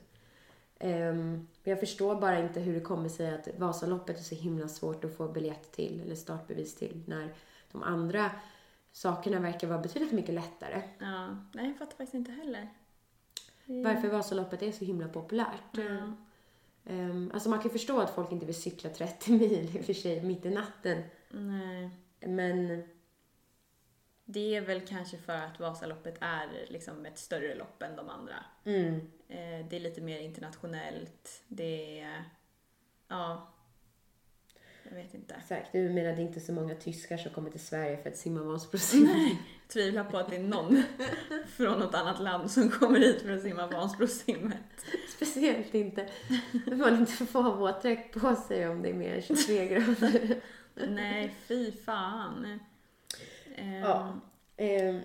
Ehm, 0.79 1.31
men 1.63 1.71
jag 1.71 1.81
förstår 1.81 2.21
bara 2.21 2.39
inte 2.39 2.61
hur 2.61 2.75
det 2.75 2.81
kommer 2.81 3.09
sig 3.09 3.35
att 3.35 3.49
Vasaloppet 3.59 4.19
är 4.19 4.23
så 4.23 4.35
himla 4.35 4.69
svårt 4.69 5.05
att 5.05 5.17
få 5.17 5.29
biljett 5.29 5.73
till 5.73 6.01
eller 6.01 6.15
startbevis 6.15 6.75
till 6.75 7.03
när 7.07 7.35
de 7.73 7.83
andra 7.83 8.31
sakerna 8.93 9.41
verkar 9.41 9.69
vara 9.69 9.79
betydligt 9.79 10.13
mycket 10.13 10.35
lättare. 10.35 10.83
Ja, 10.99 11.37
nej 11.53 11.67
jag 11.67 11.79
fattar 11.79 11.97
faktiskt 11.97 12.15
inte 12.15 12.33
heller. 12.33 12.69
Varför 13.65 14.09
Vasaloppet 14.09 14.63
är 14.63 14.73
så 14.73 14.85
himla 14.85 15.09
populärt. 15.09 15.73
Ja. 15.73 16.13
Ehm, 16.85 17.31
alltså 17.35 17.49
man 17.49 17.61
kan 17.63 17.71
förstå 17.71 18.01
att 18.01 18.15
folk 18.15 18.33
inte 18.33 18.47
vill 18.47 18.63
cykla 18.63 18.91
30 18.91 19.33
mil 19.33 19.77
i 19.77 19.81
och 19.81 19.85
för 19.85 19.93
sig 19.93 20.23
mitt 20.23 20.47
i 20.47 20.51
natten. 20.51 21.03
Nej. 21.31 21.91
Men 22.21 22.83
Det 24.31 24.57
är 24.57 24.61
väl 24.61 24.81
kanske 24.81 25.19
för 25.19 25.33
att 25.33 25.61
Vasaloppet 25.61 26.17
är 26.21 26.67
liksom 26.69 27.07
ett 27.07 27.19
större 27.19 27.55
lopp 27.55 27.83
än 27.83 27.97
de 27.97 28.09
andra. 28.09 28.35
mm, 28.65 28.95
Eh, 29.29 29.67
Det 29.69 29.77
är 29.77 29.81
lite 29.81 30.01
mer 30.01 30.21
internationellt. 30.21 31.43
Det 31.49 32.01
är... 32.01 32.25
Ja. 33.09 33.49
Jag 34.83 34.97
vet 34.97 35.15
inte. 35.15 35.35
exakt, 35.35 35.73
du 35.73 35.91
menar 35.91 36.11
det 36.13 36.23
är 36.23 36.27
inte 36.27 36.41
så 36.41 36.53
många 36.53 36.75
tyskar 36.75 37.17
som 37.17 37.33
kommer 37.33 37.51
till 37.51 37.61
Sverige 37.61 38.03
för 38.03 38.11
att 38.11 38.17
simma 38.17 38.43
Vansbrosimning? 38.43 39.39
Tvivlar 39.69 40.05
på 40.05 40.19
att 40.19 40.31
det 40.31 40.37
är 40.37 40.41
någon 40.43 40.83
från 41.47 41.79
något 41.81 41.95
annat 41.95 42.21
land 42.21 42.51
som 42.51 42.71
kommer 42.71 42.99
hit 42.99 43.23
för 43.23 43.31
att 43.37 43.43
simma 43.43 43.67
Vansbrosimmet. 43.67 44.85
Speciellt 45.17 45.75
inte 45.75 46.09
man 46.67 46.97
inte 46.97 47.27
får 47.27 47.43
ha 47.43 47.55
våtdräkt 47.55 48.21
på 48.21 48.37
sig 48.37 48.69
om 48.69 48.83
det 48.83 48.89
är 48.91 48.95
mer 48.95 49.15
än 49.15 49.23
23 49.23 49.69
grader. 49.69 50.41
Nej, 50.75 51.35
fy 51.47 51.73
fan. 51.73 52.59
Eh, 53.59 53.81
Ja. 53.81 54.21
Ehm, 54.57 55.01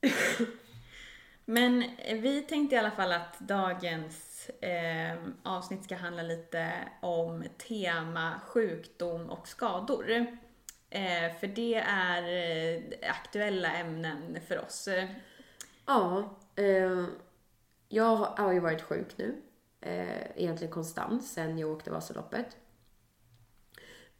Men 1.44 1.84
vi 2.22 2.42
tänkte 2.42 2.76
i 2.76 2.78
alla 2.78 2.90
fall 2.90 3.12
att 3.12 3.38
dagens 3.38 4.50
eh, 4.60 5.16
avsnitt 5.42 5.84
ska 5.84 5.96
handla 5.96 6.22
lite 6.22 6.72
om 7.00 7.44
tema 7.68 8.40
sjukdom 8.46 9.30
och 9.30 9.48
skador. 9.48 10.10
Eh, 10.90 11.34
för 11.40 11.46
det 11.46 11.74
är 11.88 12.22
eh, 12.22 13.10
aktuella 13.10 13.72
ämnen 13.76 14.38
för 14.48 14.64
oss. 14.64 14.88
ja, 15.86 16.36
ehm, 16.56 17.06
jag 17.88 18.16
har- 18.16 18.36
har 18.36 18.52
ju 18.52 18.60
varit 18.60 18.82
sjuk 18.82 19.18
nu. 19.18 19.42
Eh, 19.80 20.26
egentligen 20.42 20.72
konstant 20.72 21.24
sen 21.24 21.58
jag 21.58 21.70
åkte 21.70 21.90
Vasaloppet. 21.90 22.56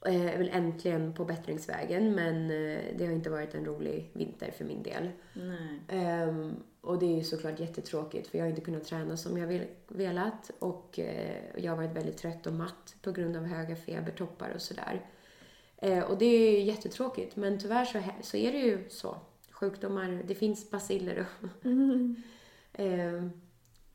Eh, 0.06 0.34
är 0.34 0.38
väl 0.38 0.50
äntligen 0.52 1.12
på 1.12 1.24
bättringsvägen 1.24 2.14
men 2.14 2.50
eh, 2.50 2.80
det 2.96 3.06
har 3.06 3.12
inte 3.12 3.30
varit 3.30 3.54
en 3.54 3.64
rolig 3.64 4.10
vinter 4.12 4.50
för 4.50 4.64
min 4.64 4.82
del. 4.82 5.10
Ehm, 5.88 6.56
och 6.80 6.98
det 6.98 7.06
är 7.06 7.16
ju 7.16 7.24
såklart 7.24 7.60
jättetråkigt 7.60 8.28
för 8.28 8.38
jag 8.38 8.44
har 8.44 8.50
inte 8.50 8.60
kunnat 8.60 8.84
träna 8.84 9.16
som 9.16 9.38
jag 9.38 9.46
vill, 9.46 9.66
velat 9.88 10.50
och 10.58 10.98
eh, 10.98 11.36
jag 11.56 11.72
har 11.72 11.76
varit 11.76 11.96
väldigt 11.96 12.16
trött 12.16 12.46
och 12.46 12.52
matt 12.52 12.94
på 13.02 13.12
grund 13.12 13.36
av 13.36 13.44
höga 13.44 13.76
febertoppar 13.76 14.50
och 14.54 14.62
sådär. 14.62 15.00
Och 16.08 16.18
det 16.18 16.26
är 16.26 16.50
ju 16.50 16.60
jättetråkigt 16.60 17.36
men 17.36 17.58
tyvärr 17.58 17.84
så, 18.22 18.36
är 18.36 18.52
det 18.52 18.58
ju 18.58 18.88
så. 18.88 19.16
Sjukdomar, 19.50 20.22
det 20.26 20.34
finns 20.34 20.70
baciller 20.70 21.26
och 21.40 21.46
ehm, 22.72 23.30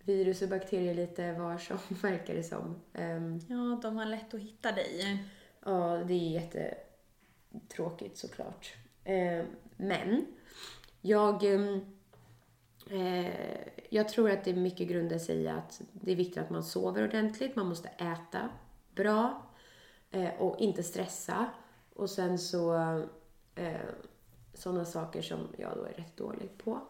virus 0.03 0.41
och 0.41 0.50
bakterier 0.50 0.94
lite 0.94 1.34
var 1.34 1.58
som 1.58 1.77
verkar 2.01 2.34
det 2.34 2.44
som. 2.44 2.75
Ehm, 2.94 3.39
Ja, 3.48 3.80
de 3.82 3.96
har 3.98 4.06
lätt 4.06 4.34
att 4.34 4.39
hitta 4.39 4.72
dig. 4.72 5.24
Ja, 5.65 6.03
det 6.08 6.13
är 6.13 6.41
jättetråkigt 7.51 8.18
såklart. 8.18 8.74
Eh, 9.03 9.46
men 9.77 10.25
jag, 11.01 11.44
ehm, 11.44 11.82
eh, 12.89 13.68
jag 13.89 14.10
tror 14.10 14.32
att 14.32 14.44
det 14.44 14.51
är 14.51 14.56
mycket 14.56 14.88
grundar 14.88 15.18
sig 15.18 15.38
i 15.38 15.48
att 15.48 15.82
det 15.91 16.12
är 16.12 16.15
viktigt 16.15 16.38
att 16.38 16.50
man 16.50 16.63
sover 16.63 17.03
ordentligt, 17.03 17.56
man 17.56 17.68
måste 17.68 17.89
äta 17.89 18.50
bra 18.96 19.41
eh, 20.12 20.30
och 20.30 20.60
inte 20.60 20.84
stressa. 20.84 21.50
Och 21.96 22.10
sen 22.10 22.39
så 22.39 22.75
eh, 23.56 23.89
sådana 24.53 24.86
saker 24.86 25.22
som 25.22 25.48
jag 25.58 25.72
då 25.75 25.84
är 25.84 25.94
rätt 25.94 26.18
dålig 26.18 26.58
på. 26.58 26.82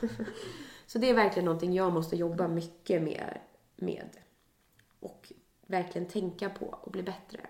så 0.86 0.98
det 0.98 1.10
är 1.10 1.14
verkligen 1.14 1.44
någonting 1.44 1.72
jag 1.72 1.92
måste 1.92 2.16
jobba 2.16 2.48
mycket 2.48 3.02
mer 3.02 3.42
med 3.76 4.08
och 5.00 5.32
verkligen 5.66 6.08
tänka 6.08 6.50
på 6.50 6.66
och 6.66 6.92
bli 6.92 7.02
bättre. 7.02 7.40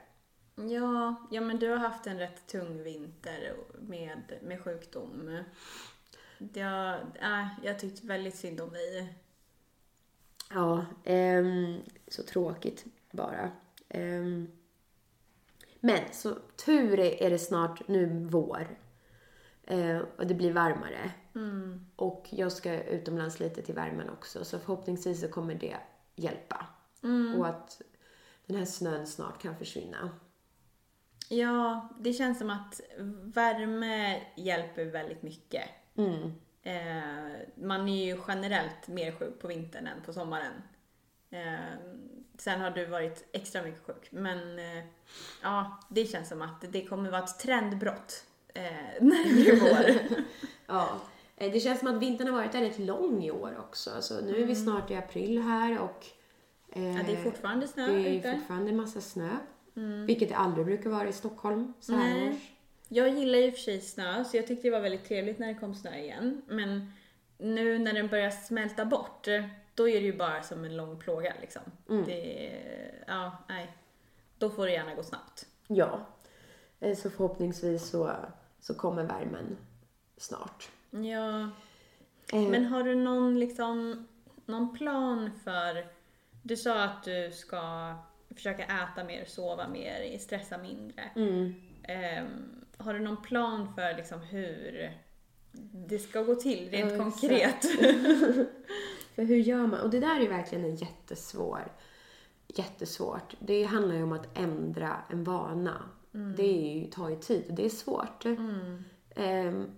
Ja, 0.55 1.15
ja 1.31 1.41
men 1.41 1.59
du 1.59 1.69
har 1.69 1.77
haft 1.77 2.07
en 2.07 2.19
rätt 2.19 2.47
tung 2.47 2.83
vinter 2.83 3.55
med, 3.79 4.39
med 4.43 4.61
sjukdom. 4.61 5.43
Jag, 6.55 7.01
äh, 7.21 7.47
jag 7.63 7.79
tyckte 7.79 8.07
väldigt 8.07 8.37
synd 8.37 8.61
om 8.61 8.73
dig. 8.73 9.15
Ja, 10.51 10.87
ehm, 11.05 11.81
så 12.09 12.23
tråkigt 12.23 12.85
bara. 13.11 13.51
Ehm, 13.89 14.49
men 15.81 16.01
så 16.13 16.35
tur 16.67 16.99
är 16.99 17.23
är 17.23 17.31
det 17.31 17.39
snart 17.39 17.89
nu 17.89 18.27
vår. 18.31 18.79
Eh, 19.63 19.99
och 20.17 20.27
det 20.27 20.35
blir 20.35 20.53
varmare. 20.53 21.11
Mm. 21.35 21.87
Och 21.97 22.29
jag 22.31 22.53
ska 22.53 22.83
utomlands 22.83 23.41
lite 23.41 23.63
till 23.63 23.75
värmen 23.75 24.11
också. 24.11 24.45
Så 24.45 24.59
förhoppningsvis 24.59 25.21
så 25.21 25.29
kommer 25.29 25.55
det 25.55 25.77
hjälpa. 26.17 26.67
Mm. 27.03 27.41
Och 27.41 27.49
att 27.49 27.83
den 28.47 28.57
här 28.57 28.65
snön 28.65 29.07
snart 29.07 29.43
kan 29.43 29.57
försvinna. 29.57 30.11
Ja, 31.37 31.89
det 32.01 32.13
känns 32.13 32.39
som 32.39 32.51
att 32.51 32.81
värme 33.23 34.21
hjälper 34.35 34.85
väldigt 34.85 35.23
mycket. 35.23 35.65
Mm. 35.97 36.33
Eh, 36.63 37.39
man 37.55 37.89
är 37.89 38.05
ju 38.07 38.19
generellt 38.29 38.89
mer 38.89 39.13
sjuk 39.13 39.41
på 39.41 39.49
vintern 39.49 39.87
än 39.87 40.03
på 40.07 40.13
sommaren. 40.13 40.53
Eh, 41.31 41.55
sen 42.39 42.61
har 42.61 42.71
du 42.71 42.87
varit 42.87 43.29
extra 43.33 43.63
mycket 43.63 43.87
sjuk. 43.87 44.09
Men 44.11 44.59
eh, 44.59 44.85
ja, 45.43 45.81
det 45.89 46.05
känns 46.05 46.29
som 46.29 46.43
att 46.43 46.65
det 46.73 46.85
kommer 46.87 47.11
vara 47.11 47.23
ett 47.25 47.39
trendbrott 47.39 48.25
eh, 48.55 48.63
när 49.01 49.25
det 49.29 49.35
blir 49.35 49.61
vår. 49.61 50.19
Ja. 50.67 50.89
Eh, 51.37 51.53
Det 51.53 51.61
känns 51.61 51.79
som 51.79 51.89
att 51.89 52.03
vintern 52.03 52.29
har 52.29 52.35
varit 52.35 52.55
väldigt 52.55 52.79
lång 52.79 53.25
i 53.25 53.31
år 53.31 53.57
också. 53.59 53.91
Alltså, 53.91 54.21
nu 54.21 54.43
är 54.43 54.47
vi 54.47 54.57
snart 54.57 54.91
i 54.91 54.95
april 54.97 55.43
här 55.43 55.79
och 55.79 56.07
eh, 56.73 56.97
Ja, 56.97 57.03
det 57.07 57.13
är 57.13 57.23
fortfarande 57.25 57.69
snö 57.69 57.87
det 57.87 57.93
är 57.93 58.19
ute. 58.19 58.29
Mm. 58.29 58.41
fortfarande 58.41 58.73
massa 58.73 59.01
snö. 59.01 59.31
Vilket 60.07 60.29
det 60.29 60.35
aldrig 60.35 60.67
brukar 60.67 60.91
vara 60.91 61.09
i 61.09 61.13
Stockholm 61.13 61.73
så 61.81 61.93
här 61.93 62.15
Nej. 62.15 62.29
års. 62.29 62.51
Jag 62.89 63.09
gillar 63.09 63.39
ju 63.39 63.53
för 63.53 63.59
sig 63.59 63.81
snö, 63.81 64.25
så 64.25 64.37
jag 64.37 64.47
tyckte 64.47 64.69
det 64.69 64.73
var 64.73 64.81
väldigt 64.81 65.05
trevligt 65.05 65.39
när 65.39 65.47
det 65.49 65.55
kom 65.55 65.75
snö 65.75 65.97
igen. 65.97 66.43
Men 66.49 66.93
nu 67.39 67.79
när 67.79 67.93
den 67.93 68.09
börjar 68.09 68.31
smälta 68.31 68.85
bort 68.85 69.29
då 69.75 69.89
är 69.89 70.01
det 70.01 70.07
ju 70.07 70.17
bara 70.17 70.43
som 70.43 70.65
en 70.65 70.77
lång 70.77 70.99
plåga 70.99 71.35
liksom. 71.41 71.63
Mm. 71.89 72.05
Det, 72.05 72.53
ja, 73.07 73.37
nej. 73.49 73.73
Då 74.39 74.51
får 74.51 74.67
det 74.67 74.73
gärna 74.73 74.95
gå 74.95 75.03
snabbt. 75.03 75.47
Ja. 75.67 76.07
Eh, 76.81 76.97
Så 76.97 77.11
förhoppningsvis 77.11 77.89
så, 77.89 78.13
så 78.61 78.75
kommer 78.75 79.05
värmen 79.05 79.57
snart. 80.17 80.71
Ja, 80.91 81.51
Eh, 82.33 82.49
men 82.49 82.65
har 82.65 82.83
du 82.83 82.95
någon 82.95 83.39
liksom, 83.41 84.07
någon 84.47 84.77
plan 84.77 85.31
för, 85.45 85.87
du 86.43 86.57
sa 86.57 86.83
att 86.85 87.05
du 87.05 87.31
ska 87.33 87.95
försöka 88.35 88.65
äta 88.65 89.05
mer, 89.05 89.25
sova 89.25 89.69
mer, 89.69 90.19
stressa 90.19 90.59
mindre. 90.59 91.03
mm. 91.17 91.55
Ehm, 91.85 92.65
har 92.77 92.95
du 92.95 93.01
någon 93.01 93.23
plan 93.23 93.75
för 93.75 93.97
liksom 93.97 94.21
hur 94.21 94.93
det 95.89 95.99
ska 95.99 96.23
gå 96.23 96.35
till 96.35 96.71
rent 96.71 96.93
Ja, 96.93 96.99
konkret? 96.99 97.63
För 99.15 99.23
hur 99.23 99.37
gör 99.37 99.67
man? 99.67 99.81
Och 99.81 99.91
det 99.91 100.01
där 100.01 100.21
är 100.21 100.29
verkligen 100.29 100.65
en 100.65 100.77
jättesvår, 100.77 101.73
jättesvårt. 102.47 103.35
Det 103.41 103.65
handlar 103.65 103.95
ju 103.95 104.03
om 104.03 104.13
att 104.13 104.39
ändra 104.39 104.97
en 105.11 105.25
vana. 105.25 105.83
Det 106.37 106.43
är 106.43 106.75
ju, 106.75 106.87
tar 106.87 107.09
ju 107.09 107.17
tid 107.17 107.45
och 107.49 107.55
det 107.55 107.65
är 107.65 107.69
svårt. 107.71 108.25
Mm. 108.25 108.85
Ehm, 109.17 109.71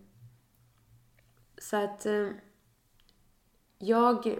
så 1.58 1.76
att 1.76 2.06
eh, 2.06 2.28
jag... 3.78 4.38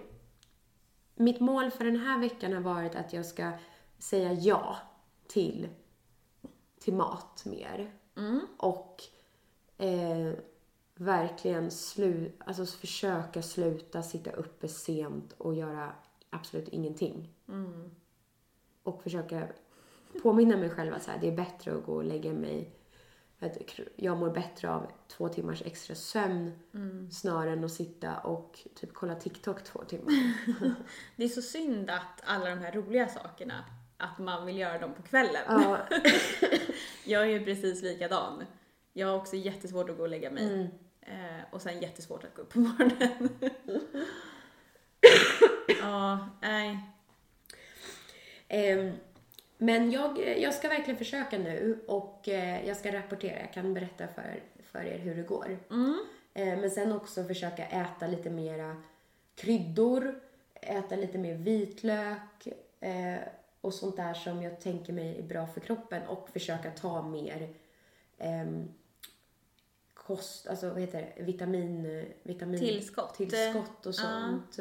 Mitt 1.15 1.41
mål 1.41 1.71
för 1.71 1.85
den 1.85 1.97
här 1.97 2.19
veckan 2.21 2.53
har 2.53 2.61
varit 2.61 2.95
att 2.95 3.13
jag 3.13 3.27
ska 3.27 3.53
säga 3.99 4.33
ja 4.33 4.77
till, 5.27 5.69
till 6.81 6.95
mat 6.95 7.45
mer. 7.45 7.93
Mm. 8.17 8.41
Och 8.57 9.03
eh, 9.79 10.33
verkligen 10.95 11.71
slu, 11.71 12.33
alltså 12.39 12.67
försöka 12.67 13.43
sluta 13.43 14.03
sitta 14.03 14.31
uppe 14.31 14.69
sent 14.69 15.33
och 15.33 15.55
göra 15.55 15.93
absolut 16.31 16.69
ingenting. 16.69 17.35
Mm. 17.49 17.91
Och 18.83 19.03
försöka 19.03 19.49
påminna 20.23 20.57
mig 20.57 20.71
själv 20.71 20.95
att 20.95 21.03
så 21.03 21.11
här, 21.11 21.19
det 21.21 21.29
är 21.29 21.37
bättre 21.37 21.75
att 21.75 21.85
gå 21.85 21.95
och 21.95 22.05
lägga 22.05 22.33
mig 22.33 22.75
jag 23.97 24.19
mår 24.19 24.31
bättre 24.31 24.71
av 24.71 24.87
två 25.09 25.29
timmars 25.29 25.63
extra 25.63 25.95
sömn 25.95 26.53
Mm. 26.75 27.11
snarare 27.11 27.53
än 27.53 27.65
att 27.65 27.73
sitta 27.73 28.19
och 28.19 28.59
typ 28.75 28.95
kolla 28.95 29.15
TikTok 29.15 29.65
två 29.65 29.85
timmar. 29.85 30.13
Det 31.17 31.25
är 31.25 31.29
så 31.29 31.43
synd 31.43 31.91
att 31.91 32.23
alla 32.25 32.51
de 32.51 32.59
här 32.59 32.73
roliga 32.73 33.09
sakerna, 33.09 33.65
att 34.05 34.19
man 34.19 34.47
vill 34.47 34.59
göra 34.59 34.79
dem 34.79 34.95
på 34.95 35.03
kvällen. 35.03 35.43
ja, 35.49 35.79
Jag 37.05 37.23
är 37.23 37.27
ju 37.27 37.45
precis 37.45 37.83
likadan. 37.83 38.45
Jag 38.93 39.09
har 39.09 39.17
också 39.17 39.37
jättesvårt 39.37 39.91
att 39.91 39.97
gå 39.97 40.03
och 40.03 40.09
lägga 40.09 40.31
mig. 40.31 40.45
mm. 40.45 40.67
Eh, 41.01 41.45
och 41.51 41.63
sen 41.63 41.81
jättesvårt 41.81 42.25
att 42.25 42.35
gå 42.35 42.43
upp 42.43 42.53
på 42.53 42.59
morgonen. 42.59 43.29
Ja, 45.81 46.29
nej. 46.43 46.79
Ehm, 48.49 48.93
men 49.59 49.91
jag, 49.91 50.39
jag 50.39 50.55
ska 50.55 50.69
verkligen 50.69 50.99
försöka 50.99 51.39
nu 51.39 51.85
och 51.87 52.29
eh, 52.29 52.67
jag 52.69 52.77
ska 52.77 52.93
rapportera. 52.93 53.41
Jag 53.41 53.53
kan 53.53 53.75
berätta 53.75 54.07
för, 54.09 54.43
för 54.63 54.85
er 54.85 54.99
hur 54.99 55.15
det 55.15 55.23
går. 55.23 55.59
Mm. 55.71 56.05
Eh, 56.35 56.59
men 56.61 56.71
sen 56.71 56.93
också 56.93 57.25
försöka 57.25 57.67
äta 57.67 58.07
lite 58.07 58.31
mera 58.31 58.77
kryddor, 59.35 60.21
äta 60.55 60.97
lite 60.97 61.19
mer 61.19 61.35
vitlök 61.35 62.47
eh, 62.81 63.19
och 63.65 63.75
sånt 63.75 63.97
där 63.97 64.15
som 64.15 64.43
jag 64.43 64.61
tänker 64.61 64.93
mig 64.93 65.19
är 65.19 65.23
bra 65.23 65.47
för 65.47 65.61
kroppen 65.61 66.07
och 66.07 66.29
försöka 66.29 66.71
ta 66.71 67.03
mer 67.03 67.55
ehm, 68.19 68.69
kost, 69.95 70.47
alltså 70.47 70.69
vad 70.71 70.81
heter 70.81 71.13
det, 71.17 71.23
vitamin, 71.23 72.05
vitamin 72.23 72.61
Tillskott. 72.61 73.15
tillskott 73.15 73.87
och 73.87 73.95
sånt. 73.95 74.59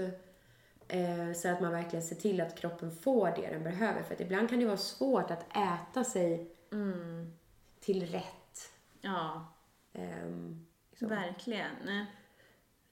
Eh, 0.87 1.33
så 1.35 1.49
att 1.49 1.61
man 1.61 1.71
verkligen 1.71 2.03
ser 2.03 2.15
till 2.15 2.41
att 2.41 2.59
kroppen 2.59 2.91
får 2.95 3.33
det 3.35 3.49
den 3.49 3.63
behöver. 3.63 4.03
För 4.03 4.13
att 4.13 4.21
ibland 4.21 4.49
kan 4.49 4.59
det 4.59 4.65
vara 4.65 4.77
svårt 4.77 5.31
att 5.31 5.45
äta 5.57 6.03
sig 6.03 6.49
Mm. 6.71 7.33
till 7.79 8.05
rätt. 8.11 8.71
Ja, 9.01 9.47
liksom. 10.91 11.09
verkligen. 11.09 12.05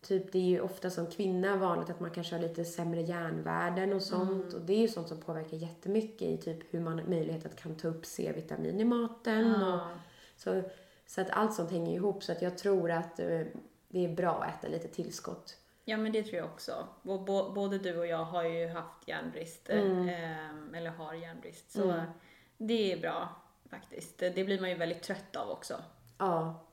Typ 0.07 0.31
det 0.31 0.37
är 0.37 0.43
ju 0.43 0.61
ofta 0.61 0.89
som 0.89 1.07
kvinna 1.07 1.57
vanligt 1.57 1.89
att 1.89 1.99
man 1.99 2.11
kanske 2.11 2.35
har 2.35 2.41
lite 2.41 2.65
sämre 2.65 3.01
järnvärden 3.01 3.93
och 3.93 4.01
sånt. 4.01 4.53
Och 4.53 4.61
det 4.61 4.73
är 4.73 4.77
ju 4.79 4.87
sånt 4.87 5.07
som 5.07 5.21
påverkar 5.21 5.57
jättemycket 5.57 6.21
i 6.21 6.37
typ 6.37 6.73
hur 6.73 6.79
man 6.79 6.95
möjlighet 7.09 7.45
att 7.45 7.55
kan 7.55 7.75
ta 7.75 7.87
upp 7.87 8.05
C-vitamin 8.05 8.79
i 8.81 8.85
maten. 8.85 9.55
Och, 9.55 9.61
Ja. 9.61 9.89
så, 10.37 10.61
så 11.07 11.21
att 11.21 11.29
allt 11.29 11.53
sånt 11.53 11.71
hänger 11.71 11.95
ihop. 11.95 12.23
Så 12.23 12.31
att 12.31 12.41
jag 12.41 12.57
tror 12.57 12.91
att 12.91 13.19
eh, 13.19 13.41
det 13.87 14.05
är 14.05 14.15
bra 14.15 14.43
att 14.43 14.57
äta 14.63 14.67
lite 14.67 14.87
tillskott. 14.87 15.57
ja, 15.85 15.97
men 15.97 16.11
det 16.11 16.23
tror 16.23 16.35
jag 16.37 16.45
också. 16.45 16.87
Och 17.03 17.21
både 17.53 17.77
du 17.77 17.97
och 17.99 18.07
jag 18.07 18.23
har 18.25 18.43
ju 18.43 18.67
haft 18.67 19.07
järnbrist, 19.07 19.69
Mm. 19.69 20.09
eh, 20.09 20.77
eller 20.79 20.89
har 20.89 21.13
järnbrist. 21.13 21.71
Så 21.71 21.83
Mm. 21.83 22.05
det 22.57 22.91
är 22.93 22.97
bra 23.01 23.29
faktiskt. 23.69 24.17
Det 24.19 24.45
blir 24.45 24.59
man 24.61 24.69
ju 24.69 24.75
väldigt 24.75 25.03
trött 25.03 25.35
av 25.35 25.49
också. 25.49 25.75
Ja. 26.17 26.65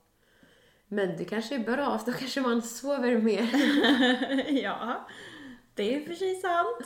Men 0.91 1.17
det 1.17 1.25
kanske 1.25 1.55
är 1.55 1.59
bra, 1.59 1.99
för 1.99 2.11
då 2.11 2.17
kanske 2.17 2.41
man 2.41 2.61
sover 2.61 3.17
mer. 3.17 3.49
ja, 4.63 5.07
det 5.73 5.95
är 5.95 6.05
för 6.07 6.13
sig 6.13 6.35
sant. 6.35 6.77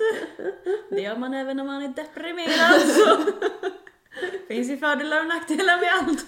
Det 0.90 1.02
gör 1.02 1.18
man 1.18 1.34
även 1.34 1.58
när 1.58 1.64
man 1.64 1.84
är 1.84 1.88
deprimerad. 1.88 2.82
Så. 2.82 3.32
finns 4.48 4.70
ju 4.70 4.78
fördelar 4.78 5.20
och 5.20 5.28
nackdelar 5.28 5.80
med 5.80 5.90
allt. 5.94 6.26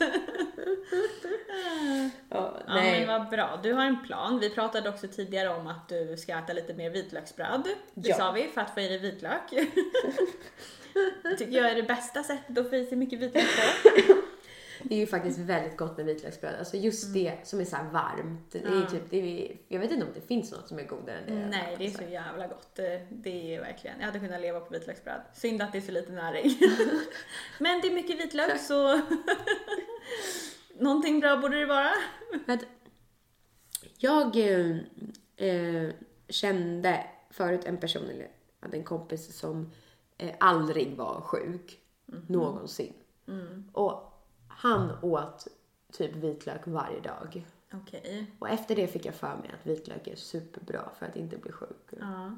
Ja, 2.29 2.61
Ja, 2.67 2.73
men 2.73 3.07
vad 3.07 3.29
bra. 3.29 3.59
Du 3.63 3.73
har 3.73 3.83
en 3.85 4.03
plan. 4.03 4.39
Vi 4.39 4.49
pratade 4.49 4.89
också 4.89 5.07
tidigare 5.07 5.49
om 5.49 5.67
att 5.67 5.89
du 5.89 6.17
ska 6.17 6.38
äta 6.38 6.53
lite 6.53 6.73
mer 6.73 6.89
vitlöksbröd. 6.89 7.63
Det 7.93 8.09
Ja. 8.09 8.15
sa 8.17 8.31
vi, 8.31 8.43
för 8.53 8.61
att 8.61 8.73
få 8.73 8.79
i 8.79 8.88
dig 8.88 8.99
vitlök. 8.99 9.41
Det 11.23 11.35
tycker 11.38 11.51
jag 11.57 11.71
är 11.71 11.75
det 11.75 11.83
bästa 11.83 12.23
sättet 12.23 12.57
att 12.57 12.69
få 12.69 12.75
i 12.75 12.85
sig 12.85 12.97
mycket 12.97 13.19
vitlök 13.19 13.45
på. 13.53 13.89
Det 14.89 14.95
är 14.95 15.00
ju 15.00 15.08
faktiskt 15.08 15.39
väldigt 15.39 15.78
gott 15.78 15.98
med 15.98 16.06
vitlöksbröd. 16.06 16.56
Alltså 16.60 16.78
just 16.78 17.13
det 17.13 17.38
som 17.43 17.60
är 17.60 17.65
så 17.65 17.78
varmt. 17.91 18.52
Det 18.52 18.60
är 18.60 18.86
typ, 18.86 19.02
det 19.10 19.17
är, 19.52 19.58
jag 19.67 19.80
vet 19.80 19.91
inte 19.91 20.06
om 20.06 20.12
det 20.13 20.21
finns 20.21 20.52
något 20.52 20.67
som 20.67 20.80
är 20.80 20.84
godare 20.84 21.17
än 21.17 21.26
det. 21.39 21.48
Nej, 21.48 21.76
det 21.78 21.86
är 21.86 21.89
så 21.91 22.04
jävla 22.04 22.48
gott. 22.48 22.76
Det- 22.76 23.08
Det 23.12 23.56
är 23.56 23.62
verkligen, 23.62 24.00
jag 24.00 24.06
hade 24.06 24.19
kunnat 24.19 24.41
leva 24.41 24.60
på 24.60 24.74
vitlöksbröd. 24.74 25.21
Synd 25.34 25.62
att 25.62 25.71
det 25.71 25.78
är 25.78 25.82
så 25.82 25.91
lite 25.91 26.12
näring. 26.12 26.58
Men 27.60 27.82
det 27.82 27.88
är 27.88 27.91
mycket 27.95 28.19
vitlök 28.19 28.60
så 28.60 29.02
någonting 30.80 31.19
bra 31.19 31.38
borde 31.38 31.60
det 31.60 31.65
vara. 31.65 31.91
Jag 33.98 34.38
eh, 34.38 34.78
eh, 35.50 35.89
kände 36.30 37.06
förut 37.30 37.65
en 37.65 37.78
person, 37.78 38.10
eller 38.10 38.28
hade 38.60 38.78
en 38.78 38.84
kompis 38.84 39.38
som 39.38 39.71
eh, 40.17 40.36
aldrig 40.39 40.95
var 40.98 41.21
sjuk. 41.21 41.80
Någonsin. 42.28 42.93
Mm. 43.28 43.69
Och 43.74 44.14
han 44.56 44.98
åt 45.02 45.48
typ 45.91 46.15
vitlök 46.15 46.62
varje 46.68 47.00
dag. 47.00 47.46
Okej. 47.74 48.32
Och 48.39 48.50
efter 48.50 48.76
det 48.76 48.88
fick 48.88 49.06
jag 49.06 49.15
för 49.15 49.36
mig 49.36 49.52
att 49.60 49.65
vitlök 49.68 50.08
är 50.08 50.15
superbra 50.15 50.89
för 51.00 51.06
att 51.06 51.15
inte 51.15 51.38
bli 51.38 51.52
sjuk. 51.52 51.89
Ja. 52.00 52.38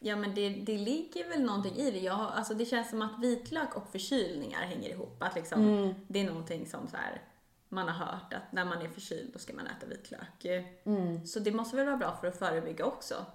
Ja 0.00 0.16
men 0.16 0.34
det, 0.34 0.48
det 0.48 0.78
ligger 0.78 1.28
väl 1.28 1.42
någonting 1.42 1.74
i 1.76 1.90
det. 1.90 1.98
Jag, 1.98 2.12
har- 2.14 2.30
alltså 2.30 2.54
det 2.54 2.64
känns 2.64 2.90
som 2.90 3.02
att 3.02 3.18
vitlök 3.22 3.76
och 3.76 3.88
förkylningar 3.88 4.60
hänger 4.60 4.90
ihop. 4.90 5.22
Att 5.22 5.34
liksom, 5.34 5.60
Mm. 5.68 5.94
Det 6.08 6.20
är 6.20 6.24
någonting 6.26 6.66
som 6.66 6.88
så 6.88 6.96
här, 6.96 7.22
man 7.68 7.88
har 7.88 8.06
hört 8.06 8.32
att 8.34 8.52
när 8.52 8.64
man 8.64 8.82
är 8.82 8.88
förkyld 8.88 9.30
då 9.32 9.38
ska 9.38 9.52
man 9.54 9.66
äta 9.66 9.86
vitlök. 9.86 10.44
Mm. 10.84 11.26
Så 11.26 11.38
det 11.40 11.52
måste 11.52 11.76
väl 11.76 11.86
vara 11.86 11.96
bra 11.96 12.16
för 12.20 12.26
att 12.26 12.38
förebygga 12.38 12.84
också. 12.84 13.26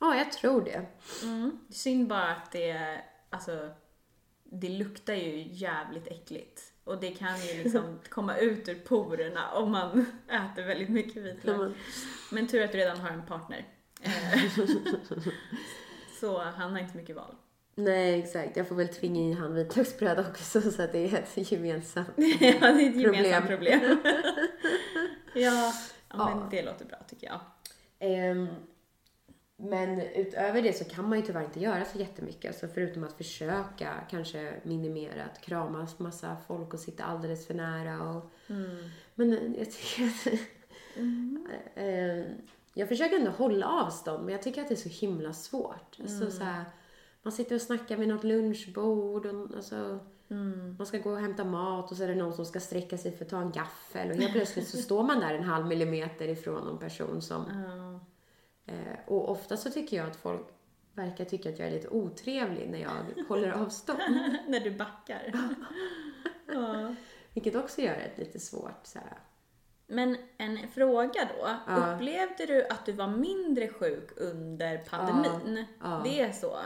Ja, 0.00 0.14
jag 0.16 0.32
tror 0.32 0.64
det. 0.64 0.86
Mm. 1.22 1.58
Synd 1.70 2.08
bara 2.08 2.30
att 2.36 2.52
det, 2.52 3.00
alltså, 3.30 3.68
det 4.44 4.68
luktar 4.68 5.14
ju 5.14 5.48
jävligt 5.52 6.06
äckligt. 6.06 6.72
Och 6.88 7.00
det 7.00 7.10
kan 7.10 7.40
ju 7.40 7.62
liksom 7.62 7.98
komma 8.08 8.36
ut 8.36 8.68
ur 8.68 8.74
porerna 8.74 9.50
om 9.52 9.70
man 9.70 10.06
äter 10.28 10.66
väldigt 10.66 10.88
mycket 10.88 11.22
vitlök. 11.22 11.72
Men 12.32 12.46
tur 12.46 12.62
att 12.64 12.72
du 12.72 12.78
redan 12.78 13.00
har 13.00 13.10
en 13.10 13.26
partner. 13.26 13.66
Så 16.20 16.38
han 16.42 16.72
har 16.72 16.78
inte 16.78 16.96
mycket 16.96 17.16
val. 17.16 17.34
Nej, 17.74 18.18
exakt. 18.18 18.56
Jag 18.56 18.68
får 18.68 18.74
väl 18.74 18.88
tvinga 18.88 19.20
i 19.20 19.32
han 19.32 19.54
vitlöksbröd 19.54 20.18
också 20.18 20.60
så 20.60 20.82
att 20.82 20.92
det 20.92 20.98
är 20.98 21.18
ett 21.18 21.52
gemensamt. 21.52 22.08
ja, 22.16 22.26
det 22.60 22.66
är 22.66 22.90
ett 22.90 22.96
gemensamt 22.96 23.46
Problem. 23.46 23.80
problem. 23.80 23.98
ja, 25.34 25.72
men 26.14 26.18
Ja. 26.18 26.48
det 26.50 26.62
låter 26.62 26.84
bra 26.84 26.98
tycker 27.08 27.26
jag. 27.26 27.40
Ehm, 27.98 28.48
men 29.60 30.00
utöver 30.00 30.62
det 30.62 30.72
så 30.72 30.84
kan 30.84 31.08
man 31.08 31.18
ju 31.18 31.24
tyvärr 31.24 31.44
inte 31.44 31.60
göra 31.60 31.84
så 31.84 31.98
jättemycket. 31.98 32.48
Alltså 32.48 32.68
förutom 32.74 33.04
att 33.04 33.12
försöka 33.12 33.94
kanske 34.10 34.52
minimera 34.62 35.24
att 35.24 35.40
kramas 35.40 35.98
massa 35.98 36.36
folk 36.46 36.74
och 36.74 36.80
sitta 36.80 37.04
alldeles 37.04 37.46
för 37.46 37.54
nära. 37.54 38.02
Och, 38.02 38.30
Men 39.14 39.32
eh, 39.32 39.58
jag 39.58 39.70
tycker 39.70 40.04
att... 40.04 40.40
Ehm, 41.74 42.24
jag 42.74 42.88
försöker 42.88 43.16
ändå 43.16 43.30
hålla 43.30 43.66
avstånd 43.66 44.24
men 44.24 44.32
jag 44.32 44.42
tycker 44.42 44.62
att 44.62 44.68
det 44.68 44.74
är 44.74 44.88
så 44.90 45.06
himla 45.06 45.32
svårt. 45.32 45.98
Alltså, 46.00 46.30
så 46.30 46.44
här, 46.44 46.64
man 47.22 47.32
sitter 47.32 47.54
och 47.54 47.60
snackar 47.60 47.96
vid 47.96 48.08
något 48.08 48.24
lunchbord 48.24 49.26
och 49.26 49.56
alltså, 49.56 49.98
man 50.78 50.86
ska 50.86 50.98
gå 50.98 51.10
och 51.10 51.18
hämta 51.18 51.44
mat 51.44 51.90
och 51.90 51.96
så 51.96 52.02
är 52.02 52.08
det 52.08 52.14
någon 52.14 52.32
som 52.32 52.46
ska 52.46 52.60
sträcka 52.60 52.98
sig 52.98 53.12
för 53.12 53.24
att 53.24 53.30
ta 53.30 53.40
en 53.40 53.52
gaffel 53.52 54.10
och 54.10 54.16
helt 54.16 54.32
plötsligt 54.32 54.68
så 54.68 54.76
står 54.76 55.02
man 55.02 55.20
där 55.20 55.34
en 55.34 55.44
halv 55.44 55.66
millimeter 55.66 56.28
ifrån 56.28 56.64
någon 56.64 56.78
person 56.78 57.22
som 57.22 57.44
Ja. 57.68 57.87
Eh, 58.68 58.98
och 59.06 59.30
ofta 59.30 59.56
så 59.56 59.70
tycker 59.70 59.96
jag 59.96 60.06
att 60.06 60.16
folk 60.16 60.46
verkar 60.94 61.24
tycka 61.24 61.48
att 61.48 61.58
jag 61.58 61.68
är 61.68 61.72
lite 61.72 61.88
otrevlig 61.88 62.68
när 62.68 62.78
jag 62.78 63.24
håller 63.28 63.50
avstånd. 63.50 63.98
När 64.48 64.60
du 64.60 64.70
backar. 64.70 65.32
ja. 66.46 66.94
Vilket 67.32 67.54
också 67.54 67.80
gör 67.80 67.94
det 67.94 68.24
lite 68.24 68.40
svårt. 68.40 68.80
Så 68.82 68.98
här. 68.98 69.18
Men 69.86 70.16
en 70.38 70.58
fråga 70.74 71.28
då. 71.38 71.48
Ja. 71.66 71.94
Upplevde 71.94 72.46
du 72.46 72.66
att 72.66 72.86
du 72.86 72.92
var 72.92 73.08
mindre 73.08 73.68
sjuk 73.68 74.10
under 74.16 74.78
pandemin? 74.78 75.64
Ja. 75.82 76.00
Det 76.04 76.20
är 76.20 76.32
så? 76.32 76.56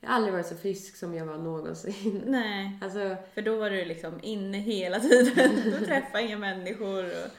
Jag 0.00 0.08
har 0.08 0.16
aldrig 0.16 0.32
varit 0.32 0.46
så 0.46 0.56
frisk 0.56 0.96
som 0.96 1.14
jag 1.14 1.26
var 1.26 1.38
någonsin. 1.38 2.22
Nej. 2.26 2.78
Alltså, 2.82 3.16
För 3.34 3.42
då 3.42 3.56
var 3.56 3.70
du 3.70 3.84
liksom 3.84 4.20
inne 4.22 4.58
hela 4.58 5.00
tiden. 5.00 5.50
Du 5.64 5.86
träffade 5.86 6.24
inga 6.24 6.38
människor. 6.38 7.04
Och... 7.04 7.30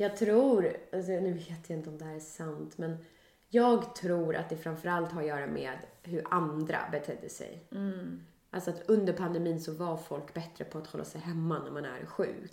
jag 0.00 0.16
tror, 0.16 0.76
alltså, 0.92 1.12
nu 1.12 1.32
vet 1.32 1.70
jag 1.70 1.78
inte 1.78 1.90
om 1.90 1.98
det 1.98 2.04
här 2.04 2.14
är 2.16 2.20
sant, 2.20 2.78
men 2.78 2.96
jag 3.48 3.94
tror 3.94 4.36
att 4.36 4.48
det 4.48 4.56
framförallt 4.56 5.12
har 5.12 5.20
att 5.20 5.28
göra 5.28 5.46
med 5.46 5.78
hur 6.02 6.24
andra 6.30 6.78
betedde 6.92 7.28
sig. 7.28 7.64
Mm. 7.72 8.20
Alltså 8.50 8.70
att 8.70 8.88
under 8.90 9.12
pandemin 9.12 9.60
så 9.60 9.72
var 9.72 9.96
folk 9.96 10.34
bättre 10.34 10.64
på 10.64 10.78
att 10.78 10.86
hålla 10.86 11.04
sig 11.04 11.20
hemma 11.20 11.58
när 11.64 11.70
man 11.70 11.84
är 11.84 12.06
sjuk. 12.06 12.52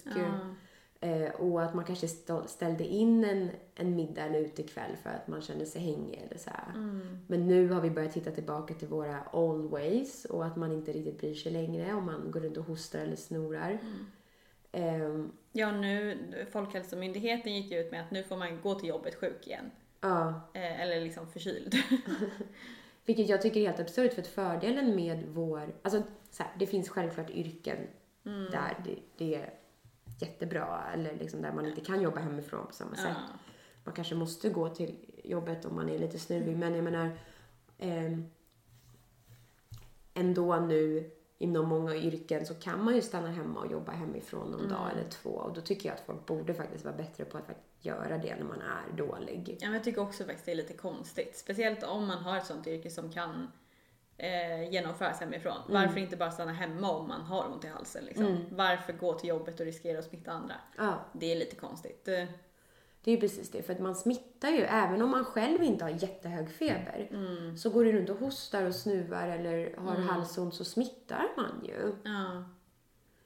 Eh, 0.99 1.31
och 1.31 1.63
att 1.63 1.73
man 1.73 1.85
kanske 1.85 2.05
st- 2.05 2.47
ställde 2.47 2.83
in 2.83 3.23
en, 3.23 3.49
en 3.75 3.95
middag 3.95 4.21
eller 4.21 4.39
utekväll 4.39 4.95
för 5.03 5.09
att 5.09 5.27
man 5.27 5.41
kände 5.41 5.65
sig 5.65 5.81
hängig 5.81 6.23
eller 6.27 6.37
så. 6.39 6.49
Mm. 6.75 7.17
Men 7.27 7.47
nu 7.47 7.69
har 7.69 7.81
vi 7.81 7.89
börjat 7.89 8.13
titta 8.13 8.31
tillbaka 8.31 8.73
till 8.73 8.87
våra 8.87 9.35
old 9.35 9.71
ways 9.71 10.25
och 10.25 10.45
att 10.45 10.55
man 10.55 10.71
inte 10.71 10.91
riktigt 10.91 11.17
bryr 11.19 11.33
sig 11.35 11.51
längre 11.51 11.93
om 11.93 12.05
man 12.05 12.31
går 12.31 12.39
runt 12.39 12.57
och 12.57 12.65
hostar 12.65 12.99
eller 12.99 13.15
snorar. 13.15 13.79
Ehm, 14.71 15.31
Ja, 15.57 15.71
nu, 15.71 16.17
Folkhälsomyndigheten 16.51 17.55
gick 17.55 17.71
ut 17.71 17.91
med 17.91 18.01
att 18.01 18.11
nu 18.11 18.23
får 18.23 18.37
man 18.37 18.61
gå 18.61 18.75
till 18.75 18.89
jobbet 18.89 19.15
sjuk 19.15 19.47
igen. 19.47 19.71
ja, 20.01 20.41
Eh, 20.53 20.81
eller 20.81 21.01
liksom 21.01 21.27
förkyld. 21.27 21.75
vilket 23.05 23.29
jag 23.29 23.41
tycker 23.41 23.59
är 23.59 23.65
helt 23.65 23.79
absurt 23.79 24.13
för 24.13 24.21
att 24.21 24.27
fördelen 24.27 24.95
med 24.95 25.23
vår, 25.27 25.75
alltså 25.81 26.03
så 26.31 26.43
här, 26.43 26.51
det 26.59 26.67
finns 26.67 26.89
självklart 26.89 27.29
yrken 27.29 27.77
Mm. 28.25 28.51
där 28.51 28.77
det, 28.85 28.95
det 29.17 29.35
är 29.35 29.53
jättebra 30.19 30.83
eller 30.93 31.15
liksom 31.15 31.41
där 31.41 31.51
man 31.51 31.65
inte 31.65 31.81
kan 31.81 32.01
jobba 32.01 32.19
hemifrån 32.19 32.67
på 32.67 32.73
samma 32.73 32.95
sätt. 32.95 33.05
Ja. 33.31 33.39
Man 33.83 33.93
kanske 33.93 34.15
måste 34.15 34.49
gå 34.49 34.69
till 34.69 34.95
jobbet 35.23 35.65
om 35.65 35.75
man 35.75 35.89
är 35.89 35.99
lite 35.99 36.19
snuvig 36.19 36.57
men 36.57 36.75
jag 36.75 36.83
menar 36.83 37.17
ehm, 37.77 38.25
ändå 40.13 40.55
nu 40.59 41.11
inom 41.37 41.69
många 41.69 41.95
yrken 41.95 42.45
så 42.45 42.53
kan 42.53 42.83
man 42.83 42.95
ju 42.95 43.01
stanna 43.01 43.31
hemma 43.31 43.59
och 43.59 43.71
jobba 43.71 43.91
hemifrån 43.91 44.51
någon 44.51 44.69
dag 44.69 44.91
eller 44.91 45.09
två 45.09 45.29
och 45.29 45.53
då 45.53 45.61
tycker 45.61 45.89
jag 45.89 45.95
att 45.95 46.05
folk 46.05 46.25
borde 46.25 46.53
faktiskt 46.53 46.85
vara 46.85 46.95
bättre 46.95 47.25
på 47.25 47.37
att 47.37 47.43
göra 47.79 48.17
det 48.17 48.35
när 48.35 48.45
man 48.45 48.61
är 48.61 48.97
dålig. 48.97 49.57
Ja, 49.59 49.67
men 49.67 49.73
jag 49.73 49.83
tycker 49.83 50.01
också 50.01 50.23
faktiskt 50.23 50.45
det 50.45 50.51
är 50.51 50.55
lite 50.55 50.73
konstigt. 50.73 51.37
Speciellt 51.37 51.83
om 51.83 52.07
man 52.07 52.17
har 52.17 52.37
ett 52.37 52.45
sånt 52.45 52.67
yrke 52.67 52.89
som 52.89 53.11
kan 53.11 53.51
eh, 54.17 54.69
genomföras 54.71 55.19
hemifrån. 55.19 55.57
Varför 55.69 55.99
inte 55.99 56.17
bara 56.17 56.31
stanna 56.31 56.53
hemma 56.53 56.91
om 56.91 57.07
man 57.07 57.21
har 57.21 57.51
ont 57.53 57.65
i 57.65 57.67
halsen 57.67 58.05
liksom? 58.05 58.45
Varför 58.51 58.93
gå 58.93 59.13
till 59.13 59.29
jobbet 59.29 59.59
och 59.59 59.65
riskera 59.65 59.99
att 59.99 60.05
smitta 60.05 60.31
andra? 60.31 60.55
Ja, 60.77 60.99
Det 61.13 61.31
är 61.31 61.35
lite 61.35 61.55
konstigt. 61.55 62.09
Det 63.05 63.11
är 63.11 63.15
ju 63.15 63.21
precis 63.21 63.51
det 63.51 63.63
för 63.63 63.73
att 63.73 63.79
man 63.79 63.95
smittar 63.95 64.49
ju 64.49 64.61
även 64.61 65.01
om 65.01 65.09
man 65.09 65.25
själv 65.25 65.63
inte 65.63 65.85
har 65.85 65.91
jättehög 65.91 66.51
feber. 66.51 67.09
Så 67.57 67.69
går 67.69 67.85
du 67.85 67.91
runt 67.91 68.09
och 68.09 68.17
hostar 68.17 68.65
och 68.65 68.75
snuvar 68.75 69.27
eller 69.27 69.75
har 69.77 69.95
halsont 69.95 70.55
så 70.55 70.65
smittar 70.65 71.27
man 71.37 71.65
ju. 71.65 71.95
Ja. 72.03 72.43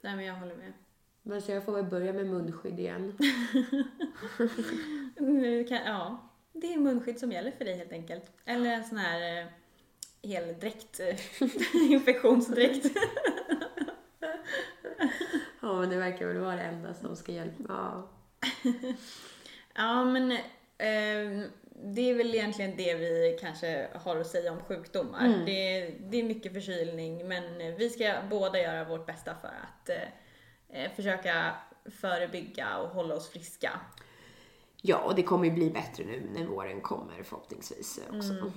Nej 0.02 0.16
men 0.16 0.26
jag 0.26 0.36
håller 0.36 0.56
med. 0.56 0.74
Men 1.24 1.42
så 1.42 1.52
jag 1.52 1.66
får 1.66 1.72
väl 1.72 1.86
börja 1.86 2.14
med 2.14 2.28
munskydd 2.28 2.80
igen. 2.80 3.18
Nu 5.18 5.64
kan, 5.64 5.78
ja, 5.86 6.30
det 6.54 6.74
är 6.74 6.78
munskydd 6.78 7.20
som 7.20 7.32
gäller 7.32 7.52
för 7.52 7.66
dig 7.66 7.78
helt 7.78 7.92
enkelt. 7.92 8.24
Eller 8.46 8.74
en 8.74 8.84
sån 8.84 8.98
här 8.98 9.42
eh, 9.42 9.48
hel 10.22 10.60
dräkt, 10.60 11.00
eh, 11.00 11.16
infektionsdräkt. 11.92 12.86
Ja, 15.62 15.80
men 15.80 15.90
det 15.90 15.98
verkar 15.98 16.28
väl 16.28 16.38
vara 16.38 16.56
det 16.56 16.62
enda 16.62 16.94
som 16.94 17.16
ska 17.16 17.32
hjälpa. 17.32 17.64
Ja. 17.68 18.10
Ja 19.80 20.04
men 20.04 20.32
eh, 20.32 21.50
det 21.84 22.10
är 22.10 22.14
väl 22.14 22.36
egentligen 22.36 22.76
det 22.78 22.96
vi 22.96 23.38
kanske 23.42 23.88
har 23.94 24.18
att 24.18 24.28
säga 24.28 24.52
om 24.52 24.60
sjukdomar. 24.60 25.26
Mm. 25.26 25.46
Det, 25.46 25.52
är, 25.52 25.96
det 26.00 26.18
är 26.18 26.24
mycket 26.24 26.54
förkylning 26.54 27.28
men 27.28 27.58
vi 27.76 27.90
ska 27.90 28.16
båda 28.30 28.60
göra 28.60 28.84
vårt 28.84 29.06
bästa 29.06 29.36
för 29.42 29.48
att 29.48 29.90
eh, 30.70 30.92
försöka 30.96 31.56
förebygga 31.86 32.78
och 32.78 32.90
hålla 32.90 33.16
oss 33.16 33.30
friska. 33.30 33.80
Ja, 34.82 34.98
och 34.98 35.16
det 35.16 35.24
kommer 35.24 35.46
ju 35.46 35.52
bli 35.52 35.70
bättre 35.70 36.04
nu 36.04 36.30
när 36.34 36.46
våren 36.46 36.82
kommer 36.82 37.24
förhoppningsvis 37.24 38.00
också. 38.10 38.52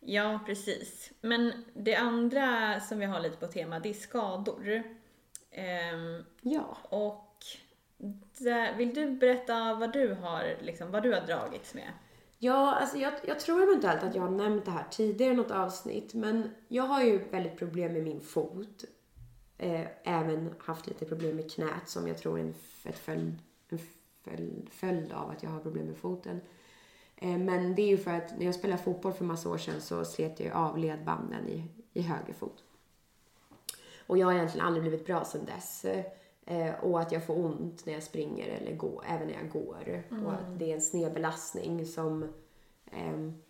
Ja, 0.00 0.40
precis. 0.46 1.12
Men 1.20 1.64
det 1.74 1.94
andra 1.94 2.80
som 2.80 2.98
vi 2.98 3.06
har 3.06 3.20
lite 3.20 3.36
på 3.36 3.46
tema, 3.46 3.78
det 3.78 3.88
är 3.88 3.94
skador. 3.94 4.82
Ehm, 5.50 6.24
Ja. 6.40 6.78
och 6.82 7.29
där, 8.38 8.76
vill 8.76 8.94
du 8.94 9.10
berätta 9.10 9.74
vad 9.74 9.92
du 9.92 10.14
har, 10.14 10.56
liksom, 10.60 10.90
vad 10.90 11.02
du 11.02 11.14
har 11.14 11.20
dragits 11.20 11.74
med? 11.74 11.92
Ja, 12.38 12.74
alltså 12.74 12.98
jag, 12.98 13.12
jag 13.26 13.40
tror 13.40 13.62
eventuellt 13.62 14.02
att 14.02 14.14
jag 14.14 14.22
har 14.22 14.30
nämnt 14.30 14.64
det 14.64 14.70
här 14.70 14.84
tidigare 14.90 15.32
i 15.32 15.36
något 15.36 15.50
avsnitt, 15.50 16.14
men 16.14 16.50
jag 16.68 16.82
har 16.82 17.02
ju 17.02 17.18
väldigt 17.30 17.58
problem 17.58 17.92
med 17.92 18.02
min 18.02 18.20
fot. 18.20 18.84
Eh, 19.58 19.86
även 20.04 20.54
haft 20.58 20.86
lite 20.86 21.04
problem 21.04 21.36
med 21.36 21.50
knät 21.50 21.88
som 21.88 22.08
jag 22.08 22.18
tror 22.18 22.38
är 22.38 22.42
en, 22.42 22.54
ett 22.84 22.98
följd, 22.98 23.38
en 23.68 23.78
följd, 24.24 24.68
följd 24.70 25.12
av 25.12 25.30
att 25.30 25.42
jag 25.42 25.50
har 25.50 25.60
problem 25.60 25.86
med 25.86 25.96
foten. 25.96 26.40
Eh, 27.16 27.38
men 27.38 27.74
det 27.74 27.82
är 27.82 27.88
ju 27.88 27.98
för 27.98 28.10
att 28.10 28.38
när 28.38 28.46
jag 28.46 28.54
spelade 28.54 28.82
fotboll 28.82 29.12
för 29.12 29.24
massa 29.24 29.48
år 29.48 29.58
sedan 29.58 29.80
så 29.80 30.04
slet 30.04 30.40
jag 30.40 30.52
av 30.52 30.78
ledbanden 30.78 31.48
i, 31.48 31.64
i 31.92 32.02
höger 32.02 32.32
fot. 32.32 32.64
Och 34.06 34.18
jag 34.18 34.26
har 34.26 34.34
egentligen 34.34 34.66
aldrig 34.66 34.82
blivit 34.82 35.06
bra 35.06 35.24
sedan 35.24 35.44
dess. 35.44 35.84
Eh, 35.84 36.04
Eh, 36.50 36.74
och 36.84 37.00
att 37.00 37.12
jag 37.12 37.26
får 37.26 37.44
ont 37.44 37.86
när 37.86 37.92
jag 37.92 38.02
springer 38.02 38.48
eller 38.48 38.74
går, 38.76 39.04
även 39.08 39.26
när 39.28 39.34
jag 39.34 39.50
går. 39.50 40.02
Och 40.24 40.32
att 40.32 40.58
det 40.58 40.70
är 40.70 40.74
en 40.74 40.80
snedbelastning 40.80 41.86
som, 41.86 42.32
ehm, 42.92 43.42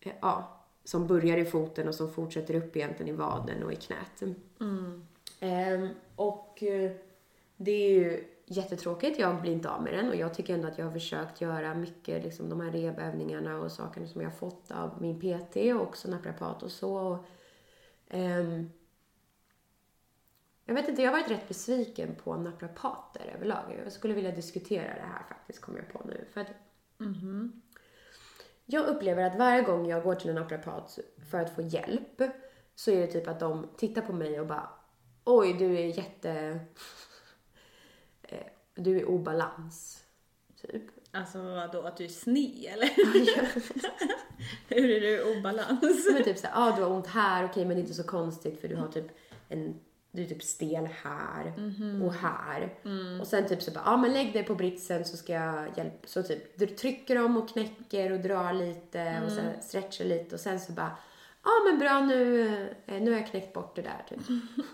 eh, 0.00 0.12
ja, 0.20 0.60
som 0.84 1.06
börjar 1.06 1.36
i 1.38 1.44
foten 1.44 1.88
och 1.88 1.94
som 1.94 2.12
fortsätter 2.12 2.54
upp 2.54 2.76
egentligen 2.76 3.14
i 3.14 3.16
vaden 3.16 3.62
och 3.62 3.72
i 3.72 3.76
knät. 3.76 4.22
Ehm, 5.40 5.88
och 6.16 6.62
eh, 6.62 6.92
det 7.56 7.70
är 7.70 7.90
ju 7.90 8.24
jättetråkigt. 8.46 9.18
Jag 9.18 9.40
blir 9.40 9.52
inte 9.52 9.70
av 9.70 9.82
med 9.82 9.92
den 9.92 10.08
och 10.08 10.16
jag 10.16 10.34
tycker 10.34 10.54
ändå 10.54 10.68
att 10.68 10.78
jag 10.78 10.84
har 10.84 10.92
försökt 10.92 11.40
göra 11.40 11.74
mycket, 11.74 12.24
liksom 12.24 12.48
de 12.48 12.60
här 12.60 12.70
rehabilitövningarna 12.70 13.58
och 13.58 13.72
sakerna 13.72 14.06
som 14.06 14.20
jag 14.20 14.28
har 14.28 14.36
fått 14.36 14.70
av 14.70 14.90
min 15.00 15.20
PT 15.20 15.56
och 15.56 15.82
också 15.82 16.10
naprapat 16.10 16.62
och 16.62 16.70
så. 16.70 16.96
Och, 16.96 17.24
ehm, 18.08 18.70
jag 20.66 20.74
vet 20.74 20.88
inte, 20.88 21.02
jag 21.02 21.12
har 21.12 21.20
varit 21.20 21.30
rätt 21.30 21.48
besviken 21.48 22.14
på 22.14 22.36
naprapater 22.36 23.32
överlag. 23.34 23.80
Jag 23.84 23.92
skulle 23.92 24.14
vilja 24.14 24.30
diskutera 24.30 24.94
det 24.94 25.00
här 25.12 25.22
faktiskt, 25.28 25.60
kommer 25.60 25.78
jag 25.78 25.92
på 25.92 26.02
nu. 26.08 26.24
För 26.32 26.40
att 26.40 26.46
jag 28.66 28.86
upplever 28.86 29.22
att 29.22 29.38
varje 29.38 29.62
gång 29.62 29.86
jag 29.88 30.02
går 30.02 30.14
till 30.14 30.28
en 30.30 30.34
naprapat 30.36 30.98
för 31.30 31.38
att 31.38 31.54
få 31.54 31.62
hjälp 31.62 32.22
så 32.74 32.90
är 32.90 33.00
det 33.00 33.06
typ 33.06 33.28
att 33.28 33.40
de 33.40 33.68
tittar 33.76 34.02
på 34.02 34.12
mig 34.12 34.40
och 34.40 34.46
bara 34.46 34.68
Oj, 35.24 35.52
du 35.52 35.78
är 35.78 35.86
jätte... 35.98 36.60
eh, 38.22 38.46
Du 38.74 38.96
är 39.00 39.04
obalans. 39.08 40.04
Typ. 40.62 40.82
Alltså 41.10 41.42
vadå, 41.42 41.82
att 41.82 41.96
du 41.96 42.04
är 42.04 42.08
sned 42.08 42.72
eller? 42.72 42.90
Hur 44.68 44.90
är 44.90 45.00
du 45.00 45.38
obalans? 45.38 46.06
Men 46.12 46.24
typ 46.24 46.38
såhär, 46.38 46.54
ah, 46.68 46.76
du 46.76 46.82
har 46.82 46.90
ont 46.90 47.06
här, 47.06 47.44
okej 47.44 47.64
men 47.64 47.76
det 47.76 47.80
är 47.80 47.82
inte 47.82 47.94
så 47.94 48.02
konstigt 48.04 48.60
för 48.60 48.68
du 48.68 48.76
har 48.76 48.88
typ 48.88 49.06
en 49.48 49.80
du 50.16 50.22
är 50.22 50.26
typ 50.26 50.42
stel 50.42 50.88
här 51.02 51.52
och 52.04 52.14
här. 52.14 52.74
Och 53.20 53.26
sen 53.26 53.48
typ 53.48 53.62
så 53.62 53.70
bara, 53.70 53.82
ja 53.84 53.90
ah, 53.90 53.96
men 53.96 54.12
lägg 54.12 54.32
dig 54.32 54.44
på 54.44 54.54
britsen 54.54 55.04
så 55.04 55.16
ska 55.16 55.32
jag 55.32 55.78
hjälpa. 55.78 56.06
Så 56.06 56.22
typ, 56.22 56.58
du 56.58 56.66
trycker 56.66 57.14
dem 57.14 57.36
och 57.36 57.48
knäcker 57.48 58.12
och 58.12 58.20
drar 58.20 58.52
lite 58.52 59.22
och 59.26 59.32
sen 59.32 59.62
stretchar 59.62 60.04
lite 60.04 60.34
och 60.34 60.40
sen 60.40 60.60
så 60.60 60.72
bara, 60.72 60.96
ja 61.44 61.50
ah, 61.50 61.70
men 61.70 61.78
bra 61.78 62.00
nu, 62.00 62.50
eh, 62.86 63.02
nu 63.02 63.10
har 63.10 63.18
jag 63.18 63.30
knäckt 63.30 63.52
bort 63.52 63.76
det 63.76 63.82
där 63.82 64.04
typ. 64.08 64.20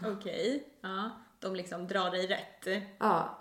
Okej, 0.18 0.64
ja. 0.80 1.10
De 1.40 1.56
liksom 1.56 1.86
drar 1.86 2.10
dig 2.10 2.26
rätt. 2.26 2.84
Ja. 2.98 3.38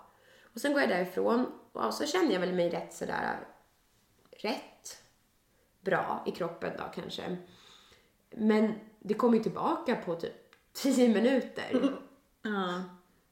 Och 0.54 0.60
sen 0.60 0.72
går 0.72 0.80
jag 0.80 0.90
därifrån 0.90 1.46
och 1.72 1.94
så 1.94 2.06
känner 2.06 2.32
jag 2.32 2.40
väl 2.40 2.52
mig 2.52 2.70
rätt 2.70 2.92
sådär 2.94 3.36
rätt 4.42 5.02
bra 5.80 6.22
i 6.26 6.30
kroppen 6.30 6.72
då 6.78 6.84
kanske. 6.94 7.36
Men 8.30 8.74
det 8.98 9.14
kommer 9.14 9.36
ju 9.36 9.42
tillbaka 9.42 9.96
på 9.96 10.14
typ 10.14 10.41
10 10.72 11.08
minuter. 11.08 11.72
Ja. 12.44 12.82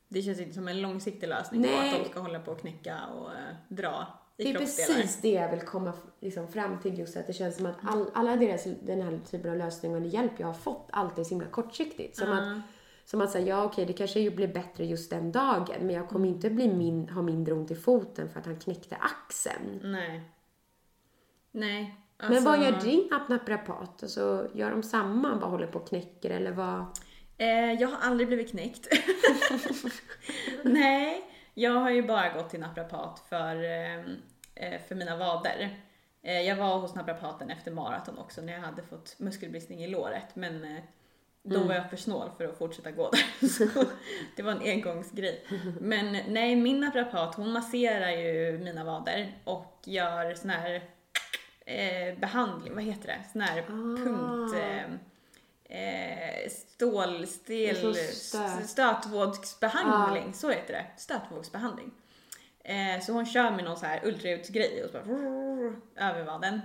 Det 0.09 0.23
känns 0.23 0.41
inte 0.41 0.55
som 0.55 0.69
en 0.69 0.83
långsiktig 0.83 1.29
lösning 1.29 1.63
på 1.63 1.69
Nej. 1.69 1.95
att 1.99 2.05
de 2.05 2.11
ska 2.11 2.21
hålla 2.21 2.41
på 2.41 2.51
och 2.53 2.61
knäcka 2.61 2.99
och 3.07 3.31
eh, 3.31 3.55
dra 3.69 4.07
i 4.37 4.43
Det 4.45 4.51
är 4.51 4.55
kroppsdelar. 4.55 4.95
precis 5.01 5.21
det 5.21 5.31
jag 5.31 5.51
vill 5.51 5.61
komma 5.61 5.93
f- 5.97 6.11
liksom 6.21 6.49
fram 6.49 6.79
till 6.81 6.99
just 6.99 7.17
att 7.17 7.27
det 7.27 7.33
känns 7.33 7.57
som 7.57 7.67
att 7.67 7.77
all, 7.83 8.11
alla 8.15 8.37
deras, 8.37 8.65
den 8.83 9.03
här 9.03 9.21
typen 9.31 9.51
av 9.51 9.57
lösningar 9.57 10.01
och 10.01 10.07
hjälp 10.07 10.33
jag 10.37 10.47
har 10.47 10.55
fått 10.55 10.89
alltid 10.93 11.19
är 11.19 11.25
så 11.25 11.31
himla 11.31 11.47
kortsiktigt. 11.47 12.17
Som 12.17 12.33
att, 12.33 12.61
som 13.05 13.21
att 13.21 13.31
säga, 13.31 13.47
ja 13.47 13.65
okej 13.65 13.87
det 13.87 13.93
kanske 13.93 14.21
ju 14.21 14.31
blir 14.31 14.49
bättre 14.49 14.85
just 14.87 15.11
den 15.11 15.33
dagen 15.33 15.67
men 15.81 15.91
jag 15.91 16.09
kommer 16.09 16.29
inte 16.29 16.51
bli 16.51 16.69
min, 16.75 17.09
ha 17.09 17.23
mindre 17.23 17.55
ont 17.55 17.71
i 17.71 17.75
foten 17.77 18.29
för 18.31 18.41
att 18.41 18.47
han 18.47 18.59
knäckte 18.59 18.97
axeln. 18.97 19.81
Nej. 19.83 20.23
Nej. 21.51 21.97
Men 22.19 22.45
vad 22.45 22.55
Alltså- 22.55 22.87
gör 22.89 22.93
din 22.93 23.09
naprapat? 23.29 24.03
Alltså, 24.03 24.49
gör 24.55 24.71
de 24.71 24.83
samma, 24.83 25.37
bara 25.37 25.51
håller 25.51 25.67
på 25.67 25.79
och 25.79 25.89
knäcker 25.89 26.31
eller 26.31 26.53
vad? 26.53 26.85
Eh, 27.41 27.73
jag 27.73 27.89
har 27.89 27.99
aldrig 28.09 28.29
blivit 28.29 28.51
knäckt. 28.51 28.89
Nej, 30.63 31.23
jag 31.55 31.73
har 31.73 31.91
ju 31.91 32.03
bara 32.03 32.29
gått 32.29 32.51
till 32.51 32.61
naprapat 32.61 33.23
för, 33.29 33.65
eh, 33.65 33.99
eh, 34.55 34.81
för 34.89 34.95
mina 34.95 35.17
vader. 35.17 35.81
Eh, 36.23 36.41
jag 36.41 36.57
var 36.57 36.79
hos 36.79 36.95
naprapaten 36.95 37.51
efter 37.51 37.71
maraton 37.71 38.19
också 38.19 38.41
när 38.41 38.53
jag 38.53 38.61
hade 38.61 38.83
fått 38.83 39.19
muskelbristning 39.19 39.85
i 39.85 39.89
låret 39.89 40.37
men 40.37 40.81
då 41.43 41.61
var 41.61 41.75
jag 41.75 41.91
för 41.91 41.97
snål 41.97 42.31
för 42.37 42.45
att 42.45 42.59
fortsätta 42.59 42.91
gå 42.91 43.11
där. 43.11 43.49
Så 43.49 43.85
det 44.37 44.43
var 44.43 44.53
en 44.53 44.63
engångsgrej. 44.63 45.45
Men 45.81 46.17
nej, 46.29 46.57
min 46.57 46.81
naprapat 46.81 47.35
hon 47.35 47.53
masserar 47.53 48.11
ju 48.11 48.59
mina 48.59 48.85
vader 48.85 49.33
och 49.45 49.79
gör 49.85 50.35
sån 50.35 50.51
här 50.51 50.83
eh, 51.67 52.19
behandling, 52.19 52.75
vad 52.75 52.85
heter 52.85 53.09
det? 53.09 53.25
Sån 53.33 53.41
här 53.41 53.63
punkt... 53.63 54.55
Eh, 54.57 55.10
eh, 55.71 56.51
stål, 56.51 57.27
stel, 57.27 57.93
Det 57.93 58.01
är 58.01 58.61
så 58.61 58.67
stötvågsbehandling, 58.67 60.35
heter 60.49 60.73
det. 60.73 60.87
Stötvågsbehandling. 60.97 61.91
Eh, 62.65 63.01
så 63.01 63.13
hon 63.13 63.27
kör 63.27 63.51
med 63.51 63.65
någon 63.65 63.77
så 63.77 63.87
här 63.87 64.01
ultraljudsgrej 64.05 64.85
och 64.85 64.91
så 64.91 64.99
bara 64.99 66.11
över 66.11 66.25
vaden. 66.25 66.61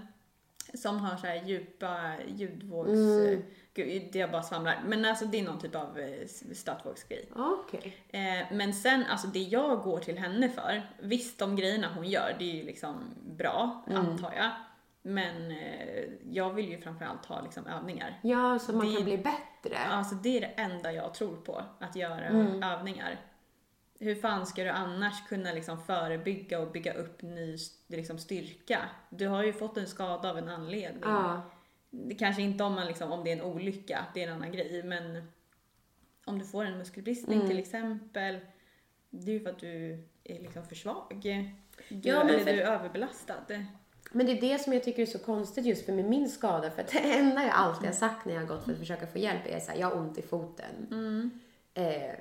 Som 0.73 0.99
har 0.99 1.17
så 1.17 1.27
här 1.27 1.43
djupa 1.45 2.15
ljudvågs... 2.27 2.89
Mm. 2.89 3.43
Gud, 3.73 4.15
jag 4.15 4.31
bara 4.31 4.43
svamlar. 4.43 4.83
Men 4.85 5.05
alltså 5.05 5.25
det 5.25 5.39
är 5.39 5.43
någon 5.43 5.59
typ 5.59 5.75
av 5.75 5.99
eh, 5.99 6.27
stötvågsgrej. 6.53 7.29
Okej. 7.35 7.97
Eh, 8.09 8.45
men 8.51 8.73
sen, 8.73 9.05
alltså 9.05 9.27
det 9.27 9.39
jag 9.39 9.81
går 9.81 9.99
till 9.99 10.17
henne 10.17 10.49
för, 10.49 10.81
visst 10.99 11.39
de 11.39 11.55
grejerna 11.55 11.93
hon 11.95 12.09
gör, 12.09 12.35
det 12.39 12.51
är 12.51 12.55
ju 12.55 12.63
liksom 12.63 12.95
bra, 13.37 13.83
antar 13.87 14.33
jag. 14.33 14.51
Men 15.07 15.51
eh, 15.51 16.03
jag 16.31 16.53
vill 16.53 16.69
ju 16.69 16.77
framförallt 16.77 17.25
ha 17.25 17.41
liksom 17.41 17.67
övningar. 17.67 18.19
Ja, 18.23 18.59
så 18.59 18.73
man 18.75 18.87
Det- 18.89 18.95
kan 18.95 19.03
bli 19.03 19.17
bättre. 19.17 19.77
Alltså 19.77 20.15
det 20.15 20.37
är 20.37 20.41
det 20.41 20.47
enda 20.61 20.91
jag 20.93 21.13
tror 21.13 21.35
på, 21.37 21.63
att 21.79 21.95
göra 21.95 22.25
Mm. 22.25 22.63
övningar. 22.63 23.19
Hur 23.99 24.15
fan 24.15 24.45
ska 24.45 24.63
du 24.63 24.69
annars 24.69 25.27
kunna 25.27 25.51
liksom 25.53 25.83
förebygga 25.83 26.59
och 26.59 26.71
bygga 26.71 26.93
upp 26.93 27.21
ny 27.21 27.57
liksom 27.87 28.17
styrka? 28.17 28.79
Du 29.09 29.27
har 29.27 29.43
ju 29.43 29.53
fått 29.53 29.77
en 29.77 29.87
skada 29.87 30.29
av 30.29 30.37
en 30.37 30.49
anledning. 30.49 31.01
Ja. 31.03 31.41
Det 31.89 32.15
kanske 32.15 32.41
inte 32.41 32.63
om, 32.63 32.73
man 32.73 32.87
liksom, 32.87 33.11
om 33.11 33.23
det 33.23 33.31
är 33.31 33.35
en 33.37 33.41
olycka, 33.41 34.05
det 34.13 34.23
är 34.23 34.27
en 34.27 34.33
annan 34.33 34.51
grej, 34.51 34.83
men 34.83 35.31
om 36.25 36.39
du 36.39 36.45
får 36.45 36.65
en 36.65 36.77
muskelbristning 36.77 37.37
Mm. 37.37 37.49
till 37.49 37.59
exempel, 37.59 38.39
det 39.09 39.31
är 39.31 39.33
ju 39.33 39.39
för 39.43 39.49
att 39.49 39.59
du 39.59 40.03
är 40.23 40.39
liksom 40.39 40.65
för 40.65 40.75
svag. 40.75 41.19
Du, 41.89 42.09
Ja, 42.09 42.23
men 42.23 42.29
eller 42.29 42.39
för- 42.39 42.53
du 42.53 42.61
är 42.61 42.71
överbelastad. 42.71 43.35
Men 44.15 44.25
det 44.25 44.31
är 44.31 44.41
det 44.41 44.59
som 44.59 44.73
jag 44.73 44.83
tycker 44.83 45.01
är 45.01 45.05
så 45.05 45.19
konstigt 45.19 45.65
just 45.65 45.85
för 45.85 45.93
med 45.93 46.05
min 46.05 46.29
skada. 46.29 46.71
För 46.71 46.81
att 46.81 46.91
det 46.91 46.99
enda 46.99 47.43
jag 47.43 47.51
alltid 47.53 47.85
har 47.85 47.95
sagt 47.95 48.25
när 48.25 48.33
jag 48.33 48.41
har 48.41 48.47
gått 48.47 48.65
för 48.65 48.71
att 48.71 48.79
försöka 48.79 49.07
få 49.07 49.17
hjälp 49.17 49.41
är 49.45 49.59
så 49.59 49.71
här, 49.71 49.79
jag 49.79 49.89
har 49.89 49.97
ont 49.97 50.17
i 50.17 50.21
foten. 50.21 50.87
Mm. 50.91 51.39
Eh, 51.73 52.15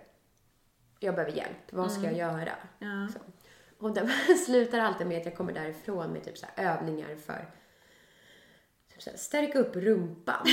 jag 1.00 1.14
behöver 1.14 1.36
hjälp. 1.36 1.72
Vad 1.72 1.92
ska 1.92 2.02
jag 2.02 2.16
göra? 2.16 2.52
Ja. 2.78 3.08
Och 3.78 3.94
det 3.94 4.08
slutar 4.46 4.78
alltid 4.78 5.06
med 5.06 5.18
att 5.18 5.26
jag 5.26 5.36
kommer 5.36 5.52
därifrån 5.52 6.12
med 6.12 6.24
typ 6.24 6.38
så 6.38 6.46
här 6.54 6.76
övningar 6.76 7.16
för 7.16 7.46
typ 8.92 9.02
så 9.02 9.10
här, 9.10 9.16
stärka 9.16 9.58
upp 9.58 9.76
rumpan. 9.76 10.46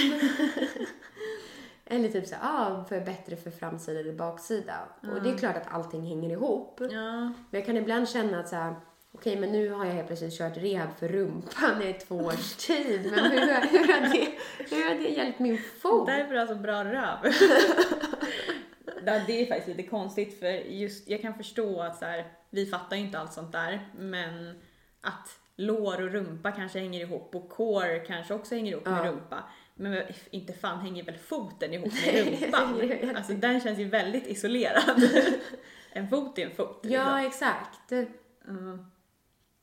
eller 1.85 2.09
typ 2.09 2.27
så 2.27 2.35
här, 2.35 2.41
ah, 2.43 2.85
för 2.85 3.01
bättre 3.01 3.35
för 3.35 3.51
framsida 3.51 3.99
eller 3.99 4.13
baksida. 4.13 4.79
Och 5.01 5.23
det 5.23 5.29
är 5.29 5.37
klart 5.37 5.57
att 5.57 5.73
allting 5.73 6.01
hänger 6.01 6.29
ihop. 6.29 6.77
Ja. 6.79 7.19
Men 7.21 7.35
jag 7.49 7.65
kan 7.65 7.77
ibland 7.77 8.09
känna 8.09 8.39
att 8.39 8.49
så 8.49 8.55
här, 8.55 8.75
okej 9.21 9.39
men 9.39 9.51
nu 9.51 9.69
har 9.69 9.85
jag 9.85 9.93
helt 9.93 10.07
plötsligt 10.07 10.37
kört 10.37 10.57
rehab 10.57 10.89
för 10.99 11.07
rumpan 11.07 11.81
i 11.81 11.93
två 11.93 12.15
års 12.15 12.55
tid. 12.55 13.11
Men 13.15 13.31
hur, 13.31 13.39
hur, 13.39 13.93
har, 13.93 14.01
det, 14.13 14.27
hur 14.75 14.89
har 14.89 14.95
det 14.95 15.09
hjälpt 15.09 15.39
min 15.39 15.57
fot? 15.81 16.07
Därför 16.07 16.29
har 16.29 16.39
jag 16.39 16.47
så 16.49 16.55
bra 16.55 16.83
röv. 16.83 17.17
Ja, 19.05 19.21
det 19.27 19.41
är 19.41 19.45
faktiskt 19.45 19.77
lite 19.77 19.89
konstigt 19.89 20.39
för 20.39 20.47
just, 20.47 21.09
jag 21.09 21.21
kan 21.21 21.33
förstå 21.33 21.81
att 21.81 21.99
så 21.99 22.05
här, 22.05 22.25
vi 22.49 22.65
fattar 22.65 22.95
ju 22.95 23.01
inte 23.03 23.19
allt 23.19 23.33
sånt 23.33 23.51
där, 23.51 23.89
men 23.97 24.61
att 25.01 25.29
lår 25.55 26.01
och 26.01 26.11
rumpa 26.11 26.51
kanske 26.51 26.79
hänger 26.79 26.99
ihop 26.99 27.35
och 27.35 27.49
core 27.49 27.99
kanske 27.99 28.33
också 28.33 28.55
hänger 28.55 28.71
ihop 28.71 28.85
med 28.85 29.05
Ja. 29.05 29.11
rumpa. 29.11 29.43
Men 29.75 30.03
inte 30.31 30.53
fan 30.53 30.79
hänger 30.79 31.03
väl 31.03 31.17
foten 31.17 31.73
ihop 31.73 31.93
med 32.05 32.41
rumpan? 32.41 33.15
alltså 33.15 33.33
den 33.33 33.61
känns 33.61 33.79
ju 33.79 33.85
väldigt 33.85 34.27
isolerad. 34.27 35.03
en 35.93 36.09
fot 36.09 36.37
är 36.37 36.45
en 36.45 36.55
fot. 36.55 36.79
Ja, 36.83 37.21
liksom. 37.21 37.27
exakt. 37.27 37.91
Mm. 38.47 38.90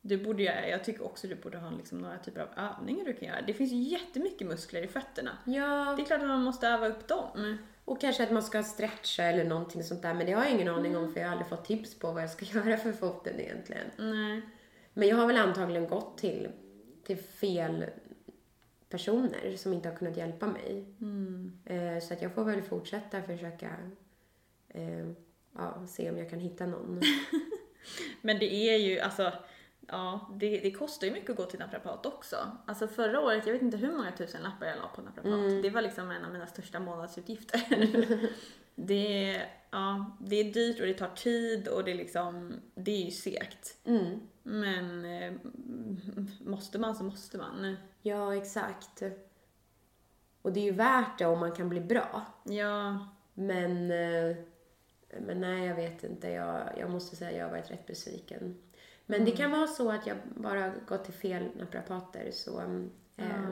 Du 0.08 0.24
borde, 0.24 0.42
jag 0.68 0.84
tycker 0.84 1.04
också 1.04 1.26
du 1.26 1.34
borde 1.34 1.58
ha 1.58 1.70
liksom 1.70 1.98
några 1.98 2.18
typer 2.18 2.40
av 2.40 2.48
övningar 2.56 3.04
du 3.04 3.12
kan 3.12 3.28
göra. 3.28 3.40
Det 3.46 3.54
finns 3.54 3.72
ju 3.72 3.76
jättemycket 3.76 4.46
muskler 4.46 4.82
i 4.82 4.88
fötterna. 4.88 5.38
Ja, 5.44 5.94
Det 5.96 6.02
är 6.02 6.06
klart 6.06 6.20
att 6.20 6.28
man 6.28 6.42
måste 6.42 6.68
öva 6.68 6.88
upp 6.88 7.08
dem. 7.08 7.58
och 7.84 8.00
kanske 8.00 8.22
att 8.22 8.30
man 8.30 8.42
ska 8.42 8.62
stretcha 8.62 9.22
eller 9.22 9.44
någonting 9.44 9.82
sånt 9.84 10.02
där. 10.02 10.14
Men 10.14 10.26
det 10.26 10.32
har 10.32 10.44
jag 10.44 10.52
ingen 10.52 10.68
aning 10.68 10.96
om 10.96 11.12
för 11.12 11.20
jag 11.20 11.26
har 11.26 11.32
aldrig 11.32 11.48
fått 11.48 11.64
tips 11.64 11.98
på 11.98 12.12
vad 12.12 12.22
jag 12.22 12.30
ska 12.30 12.44
göra 12.58 12.76
för 12.76 12.92
foten 12.92 13.40
egentligen. 13.40 13.86
Nej. 13.96 14.40
Men 14.94 15.08
jag 15.08 15.16
har 15.16 15.26
väl 15.26 15.36
antagligen 15.36 15.88
gått 15.88 16.18
till, 16.18 16.48
till 17.04 17.16
fel 17.18 17.84
personer 18.88 19.56
som 19.56 19.72
inte 19.72 19.88
har 19.88 19.96
kunnat 19.96 20.16
hjälpa 20.16 20.46
mig. 20.46 20.84
Eh, 21.64 22.02
så 22.02 22.14
att 22.14 22.22
jag 22.22 22.34
får 22.34 22.44
väl 22.44 22.62
fortsätta 22.62 23.22
försöka 23.22 23.70
eh, 24.68 25.06
ja, 25.54 25.86
se 25.88 26.10
om 26.10 26.18
jag 26.18 26.30
kan 26.30 26.38
hitta 26.40 26.66
någon. 26.66 27.00
Men 28.22 28.38
det 28.38 28.54
är 28.54 28.76
ju, 28.76 29.00
alltså, 29.00 29.32
ja, 29.88 30.30
det, 30.34 30.60
det 30.60 30.70
kostar 30.70 31.06
ju 31.06 31.12
mycket 31.12 31.30
att 31.30 31.36
gå 31.36 31.44
till 31.44 31.58
naprapat 31.58 32.06
också. 32.06 32.36
Alltså 32.66 32.88
förra 32.88 33.20
året, 33.20 33.46
jag 33.46 33.52
vet 33.52 33.62
inte 33.62 33.76
hur 33.76 33.92
många 33.92 34.12
tusen 34.12 34.42
lappar 34.42 34.66
jag 34.66 34.78
la 34.78 34.88
på 34.88 35.02
naprapat. 35.02 35.62
Det 35.62 35.70
var 35.70 35.82
liksom 35.82 36.10
en 36.10 36.24
av 36.24 36.32
mina 36.32 36.46
största 36.46 36.80
månadsutgifter. 36.80 37.62
det, 38.74 39.30
är, 39.30 39.50
ja, 39.70 40.16
det 40.20 40.36
är 40.36 40.52
dyrt 40.52 40.80
och 40.80 40.86
det 40.86 40.94
tar 40.94 41.14
tid 41.14 41.68
och 41.68 41.84
det 41.84 41.90
är 41.90 41.94
liksom, 41.94 42.60
det 42.74 42.90
är 42.90 43.04
ju 43.04 43.10
segt. 43.10 43.76
Mm. 43.84 44.20
Men 44.42 45.04
eh, 45.04 45.32
måste 46.40 46.78
man 46.78 46.96
så 46.96 47.04
måste 47.04 47.38
man. 47.38 47.76
Ja, 48.02 48.36
exakt. 48.36 49.02
Och 50.42 50.52
det 50.52 50.60
är 50.60 50.64
ju 50.64 50.72
värt 50.72 51.18
det 51.18 51.26
om 51.26 51.38
man 51.40 51.52
kan 51.52 51.68
bli 51.68 51.80
bra. 51.80 52.26
Ja, 52.44 53.08
Men, 53.34 53.90
eh, 53.90 54.36
men 55.20 55.40
nej, 55.40 55.66
jag 55.66 55.74
vet 55.74 56.04
inte. 56.04 56.28
Jag, 56.28 56.74
jag 56.78 56.90
måste 56.90 57.16
säga 57.16 57.30
att 57.30 57.36
jag 57.36 57.44
har 57.44 57.50
varit 57.50 57.70
rätt 57.70 57.86
besviken. 57.86 58.56
Men 59.10 59.24
det 59.24 59.30
kan 59.30 59.50
vara 59.50 59.66
så 59.66 59.90
att 59.90 60.06
jag 60.06 60.16
bara 60.36 60.72
gått 60.86 61.04
till 61.04 61.14
fel 61.14 61.48
naprapater. 61.58 62.30
Så, 62.30 62.60
eh, 63.16 63.50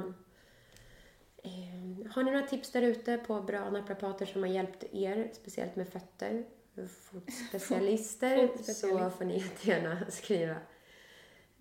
eh, 1.42 2.10
har 2.10 2.22
ni 2.22 2.30
några 2.30 2.46
tips 2.46 2.72
där 2.72 2.82
ute 2.82 3.18
på 3.18 3.40
bra 3.40 3.70
naprapater 3.70 4.26
som 4.26 4.42
har 4.42 4.50
hjälpt 4.50 4.84
er, 4.92 5.30
speciellt 5.32 5.76
med 5.76 5.88
fötter? 5.88 6.44
Fotspecialister, 6.88 8.48
Fotspecialist. 8.48 8.80
så 8.80 9.10
får 9.10 9.24
ni 9.24 9.38
jättegärna 9.38 10.06
skriva. 10.10 10.56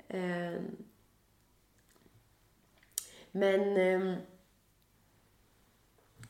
Eh, 0.07 0.61
men 3.31 3.77
ehm, 3.77 4.15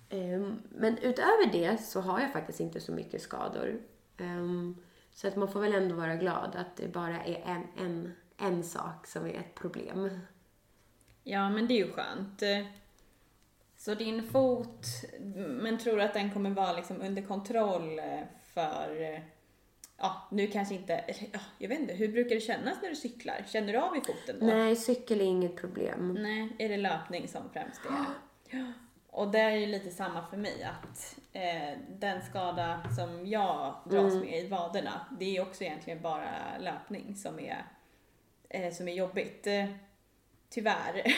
Ehm, 0.10 0.62
Men 0.69 0.97
utöver 0.97 1.51
det 1.51 1.78
så 1.78 2.01
har 2.01 2.19
jag 2.19 2.34
faktiskt 2.34 2.60
inte 2.60 2.82
så 2.82 2.91
mycket 2.91 3.21
skador. 3.21 3.82
Ehm, 4.17 4.75
Så 5.15 5.28
att 5.28 5.36
man 5.36 5.47
får 5.47 5.60
väl 5.60 5.73
ändå 5.73 5.95
vara 5.95 6.15
glad 6.15 6.56
att 6.56 6.75
det 6.78 6.88
bara 6.88 7.23
är 7.23 7.41
en, 7.45 7.86
en, 7.86 8.15
en 8.38 8.63
sak 8.63 9.08
som 9.08 9.25
är 9.25 9.34
ett 9.34 9.56
problem. 9.56 10.19
ja 11.23 11.49
men 11.49 11.67
det 11.67 11.73
är 11.73 11.86
ju 11.86 11.91
skönt. 11.91 12.43
Så 13.78 13.95
din 13.95 14.23
fot, 14.23 14.86
men 15.47 15.78
tror 15.78 15.97
du 15.97 16.04
att 16.04 16.13
den 16.13 16.32
kommer 16.32 16.49
vara 16.49 16.73
liksom 16.73 17.01
under 17.01 17.21
kontroll 17.21 18.01
för, 18.54 19.21
ja 19.97 20.28
nu 20.32 20.47
kanske 20.47 20.75
inte, 20.75 21.06
ja, 21.34 21.39
jag 21.58 21.69
vet 21.69 21.80
inte, 21.80 21.93
hur 21.93 22.08
brukar 22.08 22.36
det 22.36 22.41
kännas 22.41 22.78
när 22.82 22.89
du 22.89 22.95
cyklar? 22.95 23.45
Känner 23.47 23.73
du 23.73 23.80
av 23.80 23.97
i 23.97 24.01
foten 24.01 24.39
då? 24.39 24.45
Nej, 24.45 24.75
cykel 24.75 25.21
är 25.21 25.25
inget 25.25 25.56
problem. 25.56 26.17
Nej, 26.19 26.56
är 26.60 26.69
det 26.69 26.78
löpning 26.78 27.28
som 27.28 27.49
främst 27.54 27.82
är? 27.86 28.06
Ja. 28.58 28.73
Och 29.15 29.32
det 29.32 29.39
är 29.39 29.51
ju 29.56 29.65
lite 29.65 29.91
samma 29.91 30.25
för 30.25 30.38
mig 30.38 30.63
att 30.63 31.15
eh, 31.34 31.80
den 31.89 32.21
skada 32.21 32.82
som 32.95 33.28
jag 33.28 33.75
dras 33.86 34.13
med 34.13 34.43
i 34.43 34.47
vaderna, 34.47 35.06
det 35.19 35.38
är 35.38 35.41
också 35.41 35.63
egentligen 35.63 36.01
bara 36.01 36.58
löpning 36.60 37.15
som 37.15 37.39
är, 37.39 37.65
eh, 38.49 38.73
som 38.73 38.88
är 38.88 38.93
jobbigt. 38.93 39.47
Eh, 39.47 39.65
tyvärr. 40.49 41.04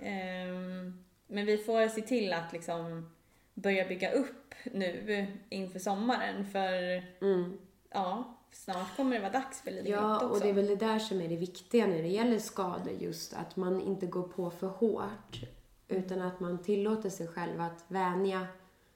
Ehm, 0.00 1.04
men 1.26 1.46
vi 1.46 1.58
får 1.58 1.88
se 1.88 2.00
till 2.00 2.32
att 2.32 2.52
liksom 2.52 3.10
börja 3.54 3.88
bygga 3.88 4.12
upp 4.12 4.54
nu 4.64 5.26
inför 5.48 5.78
sommaren 5.78 6.46
för 6.46 7.02
Mm. 7.20 7.58
ja, 7.90 8.38
snart 8.50 8.96
kommer 8.96 9.16
det 9.16 9.20
vara 9.22 9.32
dags 9.32 9.60
för 9.62 9.70
lite 9.70 9.88
Ja, 9.88 10.16
också. 10.16 10.26
och 10.26 10.40
det 10.40 10.48
är 10.48 10.52
väl 10.52 10.66
det 10.66 10.76
där 10.76 10.98
som 10.98 11.20
är 11.20 11.28
det 11.28 11.36
viktiga 11.36 11.86
när 11.86 12.02
det 12.02 12.08
gäller 12.08 12.38
skador 12.38 12.92
just 13.00 13.34
att 13.34 13.56
man 13.56 13.80
inte 13.80 14.06
går 14.06 14.22
på 14.28 14.50
för 14.50 14.66
hårt 14.66 15.40
utan 15.92 16.22
att 16.22 16.40
man 16.40 16.58
tillåter 16.58 17.10
sig 17.10 17.28
själv 17.28 17.60
att 17.60 17.84
vänja 17.88 18.46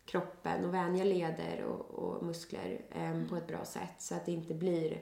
kroppen 0.04 0.64
och 0.64 0.74
vänja 0.74 1.04
leder 1.04 1.64
och, 1.64 1.90
och 1.90 2.24
muskler 2.24 2.80
em, 2.90 3.28
på 3.28 3.36
ett 3.36 3.46
bra 3.46 3.64
sätt 3.64 3.94
så 3.98 4.14
att 4.14 4.26
det 4.26 4.32
inte 4.32 4.54
blir 4.54 4.92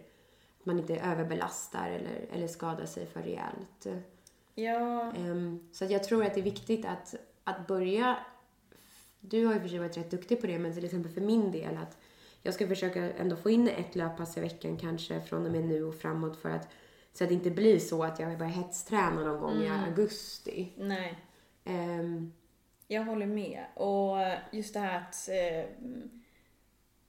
att 0.60 0.66
man 0.66 0.78
inte 0.78 0.96
överbelastar 0.96 1.90
eller, 1.90 2.26
eller 2.32 2.46
skadar 2.46 2.86
sig 2.86 3.06
för 3.06 3.22
rejält. 3.22 3.86
Ja. 4.54 5.12
Ehm, 5.12 5.68
så 5.72 5.84
att 5.84 5.90
jag 5.90 6.04
tror 6.04 6.24
att 6.24 6.34
det 6.34 6.40
är 6.40 6.44
viktigt 6.44 6.86
att, 6.86 7.14
att 7.44 7.66
börja... 7.66 8.16
Du 9.20 9.46
har 9.46 9.54
ju 9.54 9.60
för 9.60 9.68
sig 9.68 9.78
varit 9.78 9.96
rätt 9.96 10.10
duktig 10.10 10.40
på 10.40 10.46
det, 10.46 10.58
men 10.58 10.74
till 10.74 10.84
exempel 10.84 11.12
för 11.12 11.20
min 11.20 11.52
del 11.52 11.76
att 11.76 11.98
jag 12.42 12.54
ska 12.54 12.68
försöka 12.68 13.12
ändå 13.12 13.36
få 13.36 13.50
in 13.50 13.68
ett 13.68 13.94
löppass 13.94 14.36
i 14.36 14.40
veckan 14.40 14.76
kanske 14.76 15.20
från 15.20 15.46
och 15.46 15.52
med 15.52 15.64
nu 15.64 15.84
och 15.84 15.94
framåt 15.94 16.36
för 16.36 16.50
att 16.50 16.68
så 17.12 17.24
att 17.24 17.30
det 17.30 17.34
inte 17.34 17.50
blir 17.50 17.78
så 17.78 18.04
att 18.04 18.18
jag 18.18 18.38
börjar 18.38 18.52
hetsträna 18.52 19.24
någon 19.24 19.40
gång 19.40 19.62
i 19.62 19.68
augusti. 19.68 20.72
Nej. 20.76 21.24
Ehm, 21.64 22.32
Jag 22.88 23.04
håller 23.04 23.26
med. 23.26 23.64
Och 23.74 24.16
just 24.50 24.74
det 24.74 24.80
här 24.80 24.98
att 24.98 25.28
eh, 25.28 25.64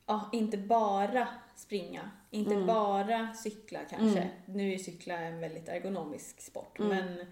ja, 0.05 0.29
inte 0.33 0.57
bara 0.57 1.27
springa, 1.55 2.11
inte 2.31 2.53
Mm. 2.53 2.67
bara 2.67 3.33
cykla 3.33 3.79
kanske. 3.89 4.29
Nu 4.45 4.73
är 4.73 4.77
cykla 4.77 5.19
en 5.19 5.39
väldigt 5.39 5.67
ergonomisk 5.69 6.41
sport, 6.41 6.79
Mm. 6.79 6.89
men 6.89 7.25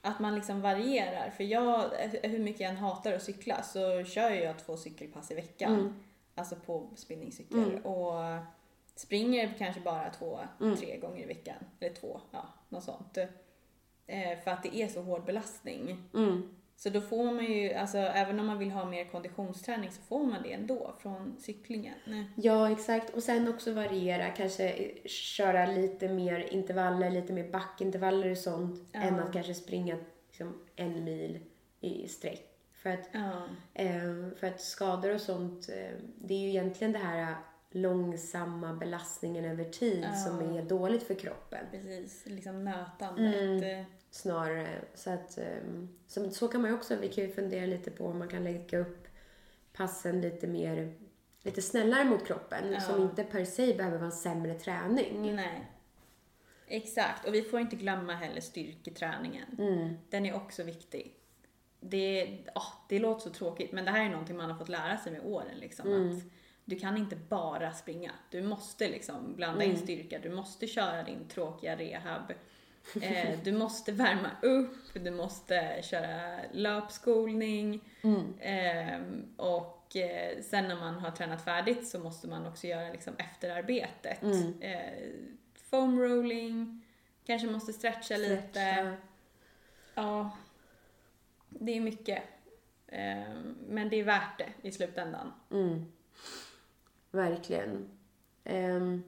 att 0.00 0.20
man 0.20 0.34
liksom 0.34 0.60
varierar. 0.60 1.30
För 1.30 1.44
jag, 1.44 1.88
hur 2.22 2.38
mycket 2.38 2.60
jag 2.60 2.70
än 2.70 2.76
hatar 2.76 3.12
att 3.12 3.22
cykla 3.22 3.62
så 3.62 4.04
kör 4.04 4.30
jag 4.30 4.58
två 4.58 4.76
cykelpass 4.76 5.30
i 5.30 5.34
veckan. 5.34 5.74
Mm. 5.74 5.94
Alltså 6.34 6.56
på 6.56 6.88
spinningcykel. 6.96 7.78
Och 7.84 8.12
springer 8.94 9.54
kanske 9.58 9.80
bara 9.80 10.10
två, 10.10 10.38
Mm. 10.60 10.76
tre 10.76 10.96
gånger 10.98 11.22
i 11.22 11.26
veckan. 11.26 11.56
Eller 11.80 11.94
två, 11.94 12.20
ja, 12.30 12.48
något 12.68 12.84
sånt. 12.84 13.18
Eh, 14.06 14.38
för 14.44 14.50
att 14.50 14.62
det 14.62 14.76
är 14.76 14.88
så 14.88 15.02
hård 15.02 15.24
belastning. 15.24 16.02
Så 16.82 16.88
då 16.90 17.00
får 17.00 17.32
man 17.32 17.44
ju, 17.44 17.72
alltså 17.74 17.98
även 17.98 18.40
om 18.40 18.46
man 18.46 18.58
vill 18.58 18.70
ha 18.70 18.84
mer 18.84 19.04
konditionsträning 19.04 19.90
så 19.90 20.02
får 20.02 20.24
man 20.24 20.42
det 20.42 20.52
ändå 20.52 20.94
från 20.98 21.36
cyklingen. 21.40 21.94
Ja, 22.34 22.70
exakt. 22.72 23.10
Och 23.14 23.22
sen 23.22 23.48
också 23.48 23.72
variera, 23.72 24.28
kanske 24.30 24.90
köra 25.08 25.66
lite 25.66 26.08
mer 26.08 26.40
intervaller, 26.52 27.10
lite 27.10 27.32
mer 27.32 27.50
backintervaller 27.50 28.30
och 28.30 28.38
sånt, 28.38 28.80
Ja. 28.92 29.00
än 29.00 29.20
att 29.20 29.32
kanske 29.32 29.54
springa 29.54 29.96
liksom, 30.28 30.58
en 30.76 31.04
mil 31.04 31.38
i 31.80 32.08
sträck. 32.08 32.46
För 32.72 32.90
att, 32.90 33.08
Ja, 33.12 33.42
eh, 33.74 34.02
för 34.40 34.46
att 34.46 34.60
skador 34.60 35.14
och 35.14 35.20
sånt, 35.20 35.68
eh, 35.68 35.96
det 36.18 36.34
är 36.34 36.38
ju 36.38 36.48
egentligen 36.48 36.92
det 36.92 36.98
här 36.98 37.34
långsamma 37.70 38.72
belastningen 38.72 39.44
över 39.44 39.64
tid 39.64 40.04
Ja. 40.04 40.12
som 40.14 40.56
är 40.56 40.62
dåligt 40.62 41.02
för 41.02 41.14
kroppen. 41.14 41.66
precis. 41.70 42.22
Liksom 42.26 42.64
nötandet. 42.64 43.62
Mm. 43.62 43.84
Snarare. 44.10 44.68
Så 44.94 45.10
att, 45.10 45.38
eh, 45.38 45.46
så, 46.06 46.30
så 46.30 46.48
kan 46.48 46.60
man 46.60 46.70
ju 46.70 46.76
också, 46.76 46.96
vi 46.96 47.08
kan 47.08 47.24
ju 47.24 47.30
fundera 47.30 47.66
lite 47.66 47.90
på 47.90 48.06
om 48.06 48.18
man 48.18 48.28
kan 48.28 48.44
lägga 48.44 48.78
upp 48.78 49.08
passen 49.72 50.20
lite 50.20 50.46
mer, 50.46 50.94
lite 51.42 51.62
snällare 51.62 52.04
mot 52.04 52.26
kroppen. 52.26 52.72
Ja. 52.72 52.80
Som 52.80 53.02
inte 53.02 53.24
per 53.24 53.44
se 53.44 53.74
behöver 53.74 53.96
vara 53.96 54.06
en 54.06 54.12
sämre 54.12 54.54
träning. 54.54 55.36
Nej. 55.36 55.70
Exakt, 56.66 57.28
och 57.28 57.34
vi 57.34 57.42
får 57.42 57.60
inte 57.60 57.76
glömma 57.76 58.14
heller 58.14 58.40
styrketräningen. 58.40 59.46
Mm. 59.58 59.94
Den 60.10 60.26
är 60.26 60.34
också 60.34 60.62
viktig. 60.62 61.14
Det, 61.80 62.38
åh, 62.54 62.72
det 62.88 62.98
låter 62.98 63.20
så 63.20 63.30
tråkigt, 63.30 63.72
men 63.72 63.84
det 63.84 63.90
här 63.90 64.04
är 64.04 64.10
någonting 64.10 64.36
man 64.36 64.50
har 64.50 64.58
fått 64.58 64.68
lära 64.68 64.96
sig 64.98 65.12
med 65.12 65.20
åren. 65.24 65.58
Liksom, 65.60 65.88
Mm. 65.92 66.16
att 66.16 66.22
du 66.64 66.78
kan 66.78 66.96
inte 66.96 67.16
bara 67.16 67.72
springa. 67.72 68.12
Du 68.30 68.42
måste 68.42 68.88
liksom 68.88 69.34
blanda 69.36 69.64
Mm. 69.64 69.76
in 69.76 69.82
styrka, 69.82 70.18
du 70.18 70.30
måste 70.30 70.66
köra 70.66 71.02
din 71.02 71.28
tråkiga 71.28 71.76
rehab. 71.76 72.32
Eh, 73.02 73.38
du 73.44 73.52
måste 73.52 73.92
värma 73.92 74.30
upp, 74.42 74.94
du 74.94 75.10
måste 75.10 75.80
köra 75.82 76.40
löpskolning. 76.52 77.80
Mm. 78.02 78.34
Ehm, 78.40 79.34
och 79.36 79.96
eh, 79.96 80.42
sen 80.42 80.68
när 80.68 80.76
man 80.76 80.94
har 80.94 81.10
tränat 81.10 81.44
färdigt 81.44 81.88
så 81.88 81.98
måste 81.98 82.28
man 82.28 82.46
också 82.46 82.66
göra 82.66 82.92
liksom 82.92 83.14
efterarbetet. 83.18 84.22
Mm. 84.22 84.60
Eh, 84.60 85.10
foam 85.54 86.00
rolling, 86.00 86.84
kanske 87.26 87.48
måste 87.48 87.72
stretcha 87.72 88.16
lite. 88.16 88.48
Stretcha. 88.50 88.96
Ja, 89.94 90.30
det 91.48 91.76
är 91.76 91.80
mycket. 91.80 92.22
Ehm, 92.86 93.56
men 93.68 93.88
det 93.88 93.96
är 93.96 94.04
värt 94.04 94.38
det 94.38 94.68
i 94.68 94.72
slutändan. 94.72 95.32
Mm. 95.50 95.92
Verkligen. 97.10 97.88
Ehm, 98.44 99.02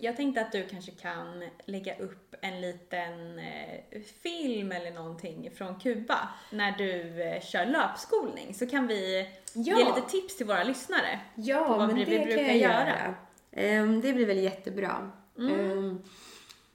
Jag 0.00 0.16
tänkte 0.16 0.40
att 0.40 0.52
du 0.52 0.66
kanske 0.66 0.90
kan 0.90 1.44
lägga 1.64 1.98
upp 1.98 2.34
en 2.40 2.60
liten 2.60 3.38
eh, 3.38 4.00
film 4.22 4.72
eller 4.72 4.90
någonting 4.90 5.50
från 5.54 5.80
Kuba 5.80 6.28
när 6.52 6.72
du 6.78 7.22
eh, 7.22 7.40
kör 7.42 7.66
löpskolning 7.66 8.54
så 8.54 8.66
kan 8.66 8.86
vi 8.86 9.28
Ja. 9.54 9.78
ge 9.78 9.84
lite 9.84 10.00
tips 10.10 10.36
till 10.36 10.46
våra 10.46 10.64
lyssnare. 10.64 11.20
ja, 11.34 11.68
vad 11.68 11.86
men 11.86 11.96
vi 11.96 12.04
det 12.04 12.10
brukar 12.18 12.36
kan 12.36 12.46
jag 12.46 12.56
göra. 12.56 12.88
göra. 12.88 13.14
Ehm, 13.52 14.00
det 14.00 14.12
blir 14.12 14.26
väl 14.26 14.38
jättebra. 14.38 15.10
Mm. 15.38 15.60
Ehm, 15.70 16.02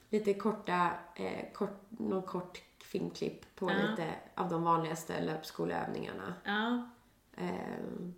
lite 0.10 0.34
korta, 0.34 0.90
eh, 1.16 1.54
kort, 1.54 1.82
någon 1.90 2.22
kort 2.24 2.62
filmklipp 2.84 3.56
på 3.56 3.72
Ja. 3.72 3.90
lite 3.90 4.08
av 4.36 4.50
de 4.50 4.64
vanligaste 4.64 5.22
löpskoleövningarna. 5.22 6.34
Ja, 6.46 6.90
Ehm, 7.38 8.14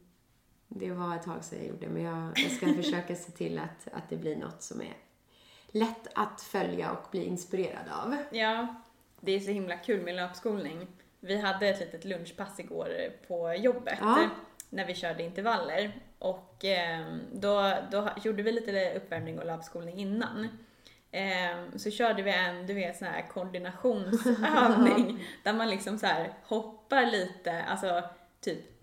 det 0.67 0.91
var 0.91 1.15
ett 1.15 1.23
tag 1.23 1.43
sedan 1.43 1.59
jag 1.59 1.67
gjorde, 1.67 1.87
men 1.87 2.03
jag, 2.03 2.31
jag 2.35 2.51
ska 2.51 2.73
försöka 2.83 3.15
se 3.15 3.31
till 3.31 3.59
att, 3.59 3.87
att 3.93 4.09
det 4.09 4.17
blir 4.17 4.35
något 4.35 4.63
som 4.63 4.81
är 4.81 4.93
lätt 5.67 6.07
att 6.15 6.41
följa 6.41 6.91
och 6.91 7.11
bli 7.11 7.23
inspirerad 7.25 7.85
av. 8.03 8.15
ja, 8.31 8.75
det 9.21 9.31
är 9.31 9.39
så 9.39 9.51
himla 9.51 9.77
kul 9.77 10.01
med 10.01 10.15
löpskolning. 10.15 10.87
Vi 11.19 11.37
hade 11.41 11.67
ett 11.67 11.79
litet 11.79 12.05
lunchpass 12.05 12.59
igår 12.59 12.89
på 13.27 13.53
jobbet 13.53 13.97
Ja. 14.01 14.29
när 14.69 14.85
vi 14.85 14.95
körde 14.95 15.23
intervaller 15.23 15.91
och 16.19 16.65
eh, 16.65 17.05
då, 17.33 17.73
då 17.91 18.09
gjorde 18.23 18.43
vi 18.43 18.51
lite 18.51 18.93
uppvärmning 18.95 19.39
och 19.39 19.45
löpskolning 19.45 19.97
innan. 19.99 20.47
Eh, 21.11 21.57
så 21.75 21.91
körde 21.91 22.21
vi 22.23 22.31
en, 22.31 22.67
du 22.67 22.73
vet, 22.73 22.97
sån 22.97 23.07
här 23.07 23.27
koordinationsövning 23.27 25.23
där 25.43 25.53
man 25.53 25.69
liksom 25.69 25.99
så 25.99 26.07
hoppar 26.43 27.05
lite, 27.05 27.63
alltså 27.63 28.03
typ 28.41 28.74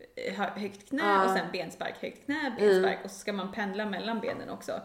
högt 0.57 0.89
knä 0.89 1.03
Ja. 1.03 1.25
och 1.25 1.31
sen 1.31 1.47
benspark, 1.53 1.95
högt 2.03 2.25
knä, 2.25 2.55
benspark 2.59 2.99
och 3.05 3.11
så 3.11 3.19
ska 3.19 3.33
man 3.33 3.53
pendla 3.53 3.87
mellan 3.87 4.21
benen 4.21 4.49
också. 4.51 4.81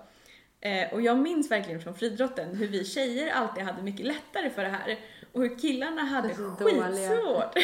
Eh, 0.62 0.94
och 0.94 1.02
jag 1.02 1.18
minns 1.18 1.52
verkligen 1.52 1.82
från 1.82 1.96
friidrotten 1.96 2.56
hur 2.56 2.68
vi 2.68 2.86
tjejer 2.86 3.32
alltid 3.34 3.63
hade 3.63 3.82
mycket 3.82 4.06
lättare 4.06 4.50
för 4.50 4.63
det 4.63 4.70
här 4.70 4.98
och 5.32 5.42
hur 5.42 5.60
killarna 5.60 6.02
hade 6.02 6.30
skitsvårt. 6.30 7.58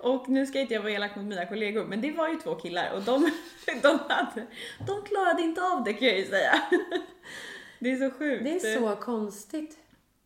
och 0.00 0.28
nu 0.28 0.46
ska 0.46 0.60
inte 0.60 0.74
jag 0.74 0.80
vara 0.80 0.92
elak 0.92 1.16
mot 1.16 1.24
mina 1.24 1.46
kollegor, 1.46 1.84
men 1.84 2.00
det 2.00 2.10
var 2.12 2.28
ju 2.28 2.36
två 2.36 2.54
killar 2.54 2.92
och 2.94 3.02
de, 3.02 3.30
de, 3.82 3.98
hade, 4.08 4.46
de 4.86 5.02
klarade 5.02 5.42
inte 5.42 5.62
av 5.62 5.84
det 5.84 5.92
kan 5.92 6.08
jag 6.08 6.18
ju 6.18 6.26
säga. 6.26 6.62
Det 7.78 7.92
är 7.92 7.96
så 8.10 8.18
sjukt. 8.18 8.44
Det 8.44 8.50
är 8.52 8.80
så 8.80 8.96
konstigt. 8.96 9.78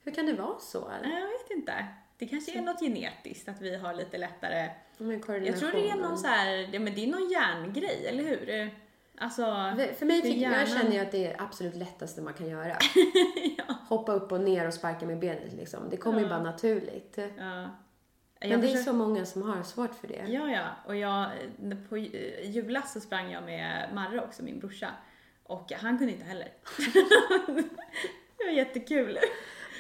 Hur 0.05 0.13
kan 0.13 0.27
det 0.27 0.33
vara 0.35 0.59
så? 0.59 0.89
Nej, 1.03 1.21
Jag 1.21 1.27
vet 1.29 1.51
inte. 1.51 1.87
Det 2.19 2.27
kanske 2.27 2.59
är 2.59 2.63
något 2.63 2.81
genetiskt 2.81 3.49
att 3.49 3.61
vi 3.61 3.77
har 3.77 3.95
lite 3.95 4.19
lättare. 4.19 4.71
Jag 4.99 5.23
tror 5.23 5.73
det 5.73 5.91
är 5.91 5.97
någon 5.97 6.19
så 6.19 6.27
här, 6.27 6.69
ja, 6.73 6.81
men 6.81 6.95
det 6.95 7.05
är 7.05 7.07
någon 7.07 7.29
hjärngrej, 7.31 8.07
eller 8.07 8.23
hur? 8.25 8.71
Alltså, 9.19 9.43
För- 9.99 10.05
mig 10.07 10.23
tycker, 10.23 10.41
jag 10.41 10.53
hjärnan- 10.53 10.67
känner 10.79 10.97
jag 10.97 11.07
att 11.07 11.13
det 11.13 11.27
är 11.27 11.43
absolut 11.43 11.75
lättaste 11.77 12.23
man 12.23 12.35
kan 12.35 12.49
göra. 12.49 12.77
Hoppa 13.89 14.13
upp 14.13 14.33
och 14.33 14.41
ner 14.41 14.67
och 14.67 14.75
sparka 14.75 15.07
med 15.07 15.19
benet 15.19 15.53
liksom. 15.53 15.91
Det 15.91 15.97
kommer 15.97 16.19
ju 16.19 16.25
Ja. 16.25 16.29
bara 16.31 16.43
naturligt. 16.43 17.15
ja. 17.39 17.69
Men 18.41 18.51
Jag 18.51 18.61
det 18.61 18.67
är 18.67 18.69
försöker- 18.69 18.85
så 18.85 18.93
många 18.93 19.25
som 19.27 19.43
har 19.43 19.63
svårt 19.63 19.95
för 19.95 20.09
det. 20.09 20.25
Ja, 20.29 20.51
ja. 20.51 20.67
Och 20.87 20.97
jag, 20.97 21.31
på 21.89 21.99
julas 22.43 22.93
så 22.93 23.01
sprang 23.01 23.31
jag 23.33 23.45
med 23.45 23.89
Marre 23.95 24.21
också, 24.21 24.43
min 24.43 24.59
brorsa. 24.59 24.91
Och 25.43 25.73
han 25.73 25.99
kunde 25.99 26.13
inte 26.13 26.25
heller. 26.25 26.49
det 28.39 28.45
var 28.45 28.53
jättekul. 28.53 29.19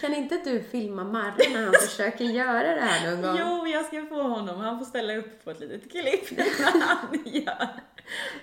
Kan 0.00 0.14
inte 0.14 0.36
du 0.44 0.62
filma 0.62 1.04
Marre 1.04 1.52
när 1.52 1.64
han 1.64 1.74
försöker 1.88 2.24
göra 2.24 2.74
det 2.74 2.80
här 2.80 3.10
någon 3.10 3.22
gång? 3.22 3.36
Jo, 3.38 3.66
jag 3.66 3.84
ska 3.84 4.06
få 4.06 4.22
honom. 4.22 4.60
Han 4.60 4.78
får 4.78 4.84
ställa 4.86 5.16
upp 5.16 5.44
på 5.44 5.50
ett 5.50 5.60
litet 5.60 5.90
klipp 5.90 6.38
när 6.38 6.80
han 6.80 7.18
gör, 7.24 7.68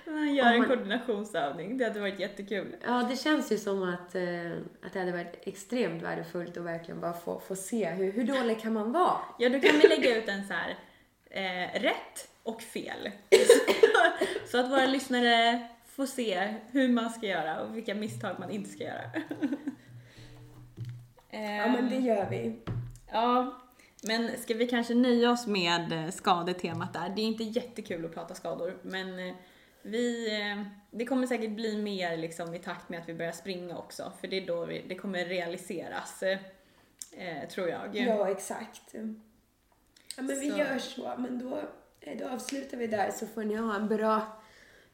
när 0.05 0.17
han 0.17 0.35
gör 0.35 0.53
en 0.53 0.65
koordinationsövning. 0.65 1.77
Det 1.77 1.83
hade 1.83 1.99
varit 1.99 2.19
jättekul. 2.19 2.75
Ja, 2.85 3.07
det 3.09 3.15
känns 3.15 3.51
ju 3.51 3.57
som 3.57 3.83
att, 3.83 4.15
eh, 4.15 4.51
att 4.85 4.93
det 4.93 4.99
hade 4.99 5.11
varit 5.11 5.39
extremt 5.41 6.03
värdefullt 6.03 6.57
att 6.57 6.63
verkligen 6.63 7.01
bara 7.01 7.13
få, 7.13 7.39
få 7.39 7.55
se 7.55 7.89
hur, 7.89 8.11
hur 8.11 8.23
dålig 8.23 8.61
kan 8.61 8.73
man 8.73 8.91
vara? 8.91 9.17
Ja, 9.39 9.49
då 9.49 9.59
kan 9.59 9.79
vi 9.79 9.87
lägga 9.87 10.17
ut 10.17 10.29
en 10.29 10.47
så 10.47 10.53
här 10.53 10.77
eh, 11.29 11.81
rätt 11.81 12.29
och 12.43 12.61
fel. 12.61 13.11
så 14.51 14.59
att 14.59 14.71
våra 14.71 14.85
lyssnare 14.85 15.67
får 15.87 16.05
se 16.05 16.53
hur 16.71 16.87
man 16.87 17.09
ska 17.09 17.27
göra 17.27 17.61
och 17.61 17.77
vilka 17.77 17.95
misstag 17.95 18.35
man 18.39 18.49
inte 18.49 18.69
ska 18.69 18.83
göra. 18.83 19.11
Ehm, 21.31 22.05
gör 22.05 22.29
vi. 22.29 22.59
Ja, 23.11 23.61
men 24.03 24.37
ska 24.37 24.53
vi 24.53 24.67
kanske 24.67 24.93
nöja 24.93 25.31
oss 25.31 25.47
med 25.47 25.91
eh, 25.91 26.11
skadetemat 26.11 26.93
där? 26.93 27.09
Det 27.09 27.21
är 27.21 27.25
inte 27.25 27.43
jättekul 27.43 28.05
att 28.05 28.13
prata 28.13 28.35
skador, 28.35 28.77
men 28.81 29.19
eh, 29.19 29.35
vi, 29.81 30.39
eh, 30.41 30.63
det 30.91 31.05
kommer 31.05 31.27
säkert 31.27 31.51
bli 31.51 31.77
mer 31.77 32.17
liksom 32.17 32.53
i 32.53 32.59
takt 32.59 32.89
med 32.89 32.99
att 32.99 33.09
vi 33.09 33.13
börjar 33.13 33.31
springa 33.31 33.77
också, 33.77 34.11
för 34.21 34.27
det 34.27 34.37
är 34.37 34.47
då 34.47 34.65
vi, 34.65 34.85
det 34.87 34.95
kommer 34.95 35.25
realiseras, 35.25 36.23
eh, 36.23 37.47
tror 37.49 37.69
jag. 37.69 37.95
Ja, 37.95 38.29
exakt. 38.29 38.95
Ja, 40.15 40.23
men 40.23 40.39
vi 40.39 40.51
Så. 40.51 40.57
gör 40.57 40.77
så. 40.77 41.13
Men 41.17 41.39
då, 41.39 41.59
då 42.19 42.29
avslutar 42.29 42.77
vi 42.77 42.87
där 42.87 43.11
så 43.11 43.27
får 43.27 43.43
ni 43.43 43.55
ha 43.55 43.75
en 43.75 43.87
bra, 43.87 44.21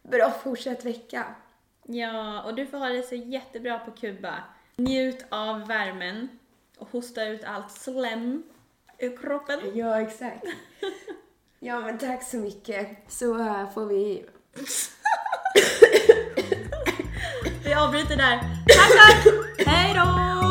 bra 0.03 0.31
fortsatt 0.31 0.85
vecka. 0.85 1.35
Ja, 1.83 2.43
och 2.43 2.55
du 2.55 2.65
får 2.65 2.77
ha 2.77 2.89
det 2.89 3.03
så 3.03 3.15
jättebra 3.15 3.79
på 3.79 3.91
Kuba. 3.91 4.43
Njut 4.81 5.25
av 5.29 5.67
värmen 5.67 6.29
och 6.77 6.89
hosta 6.91 7.25
ut 7.25 7.43
allt 7.43 7.71
slem 7.71 8.43
ur 8.99 9.17
kroppen. 9.17 9.59
Ja, 9.73 10.01
exakt. 10.01 10.43
Ja, 11.59 11.79
men 11.79 11.97
tack 11.97 12.23
så 12.23 12.37
mycket. 12.37 12.87
Så 13.07 13.33
uh, 13.33 13.73
får 13.73 13.85
vi... 13.85 14.25
Vi 17.63 17.73
avbryter 17.73 18.17
där. 18.17 18.39
Tack, 18.67 18.91
tack! 18.97 19.25
Hej 19.67 19.93
då! 19.93 20.46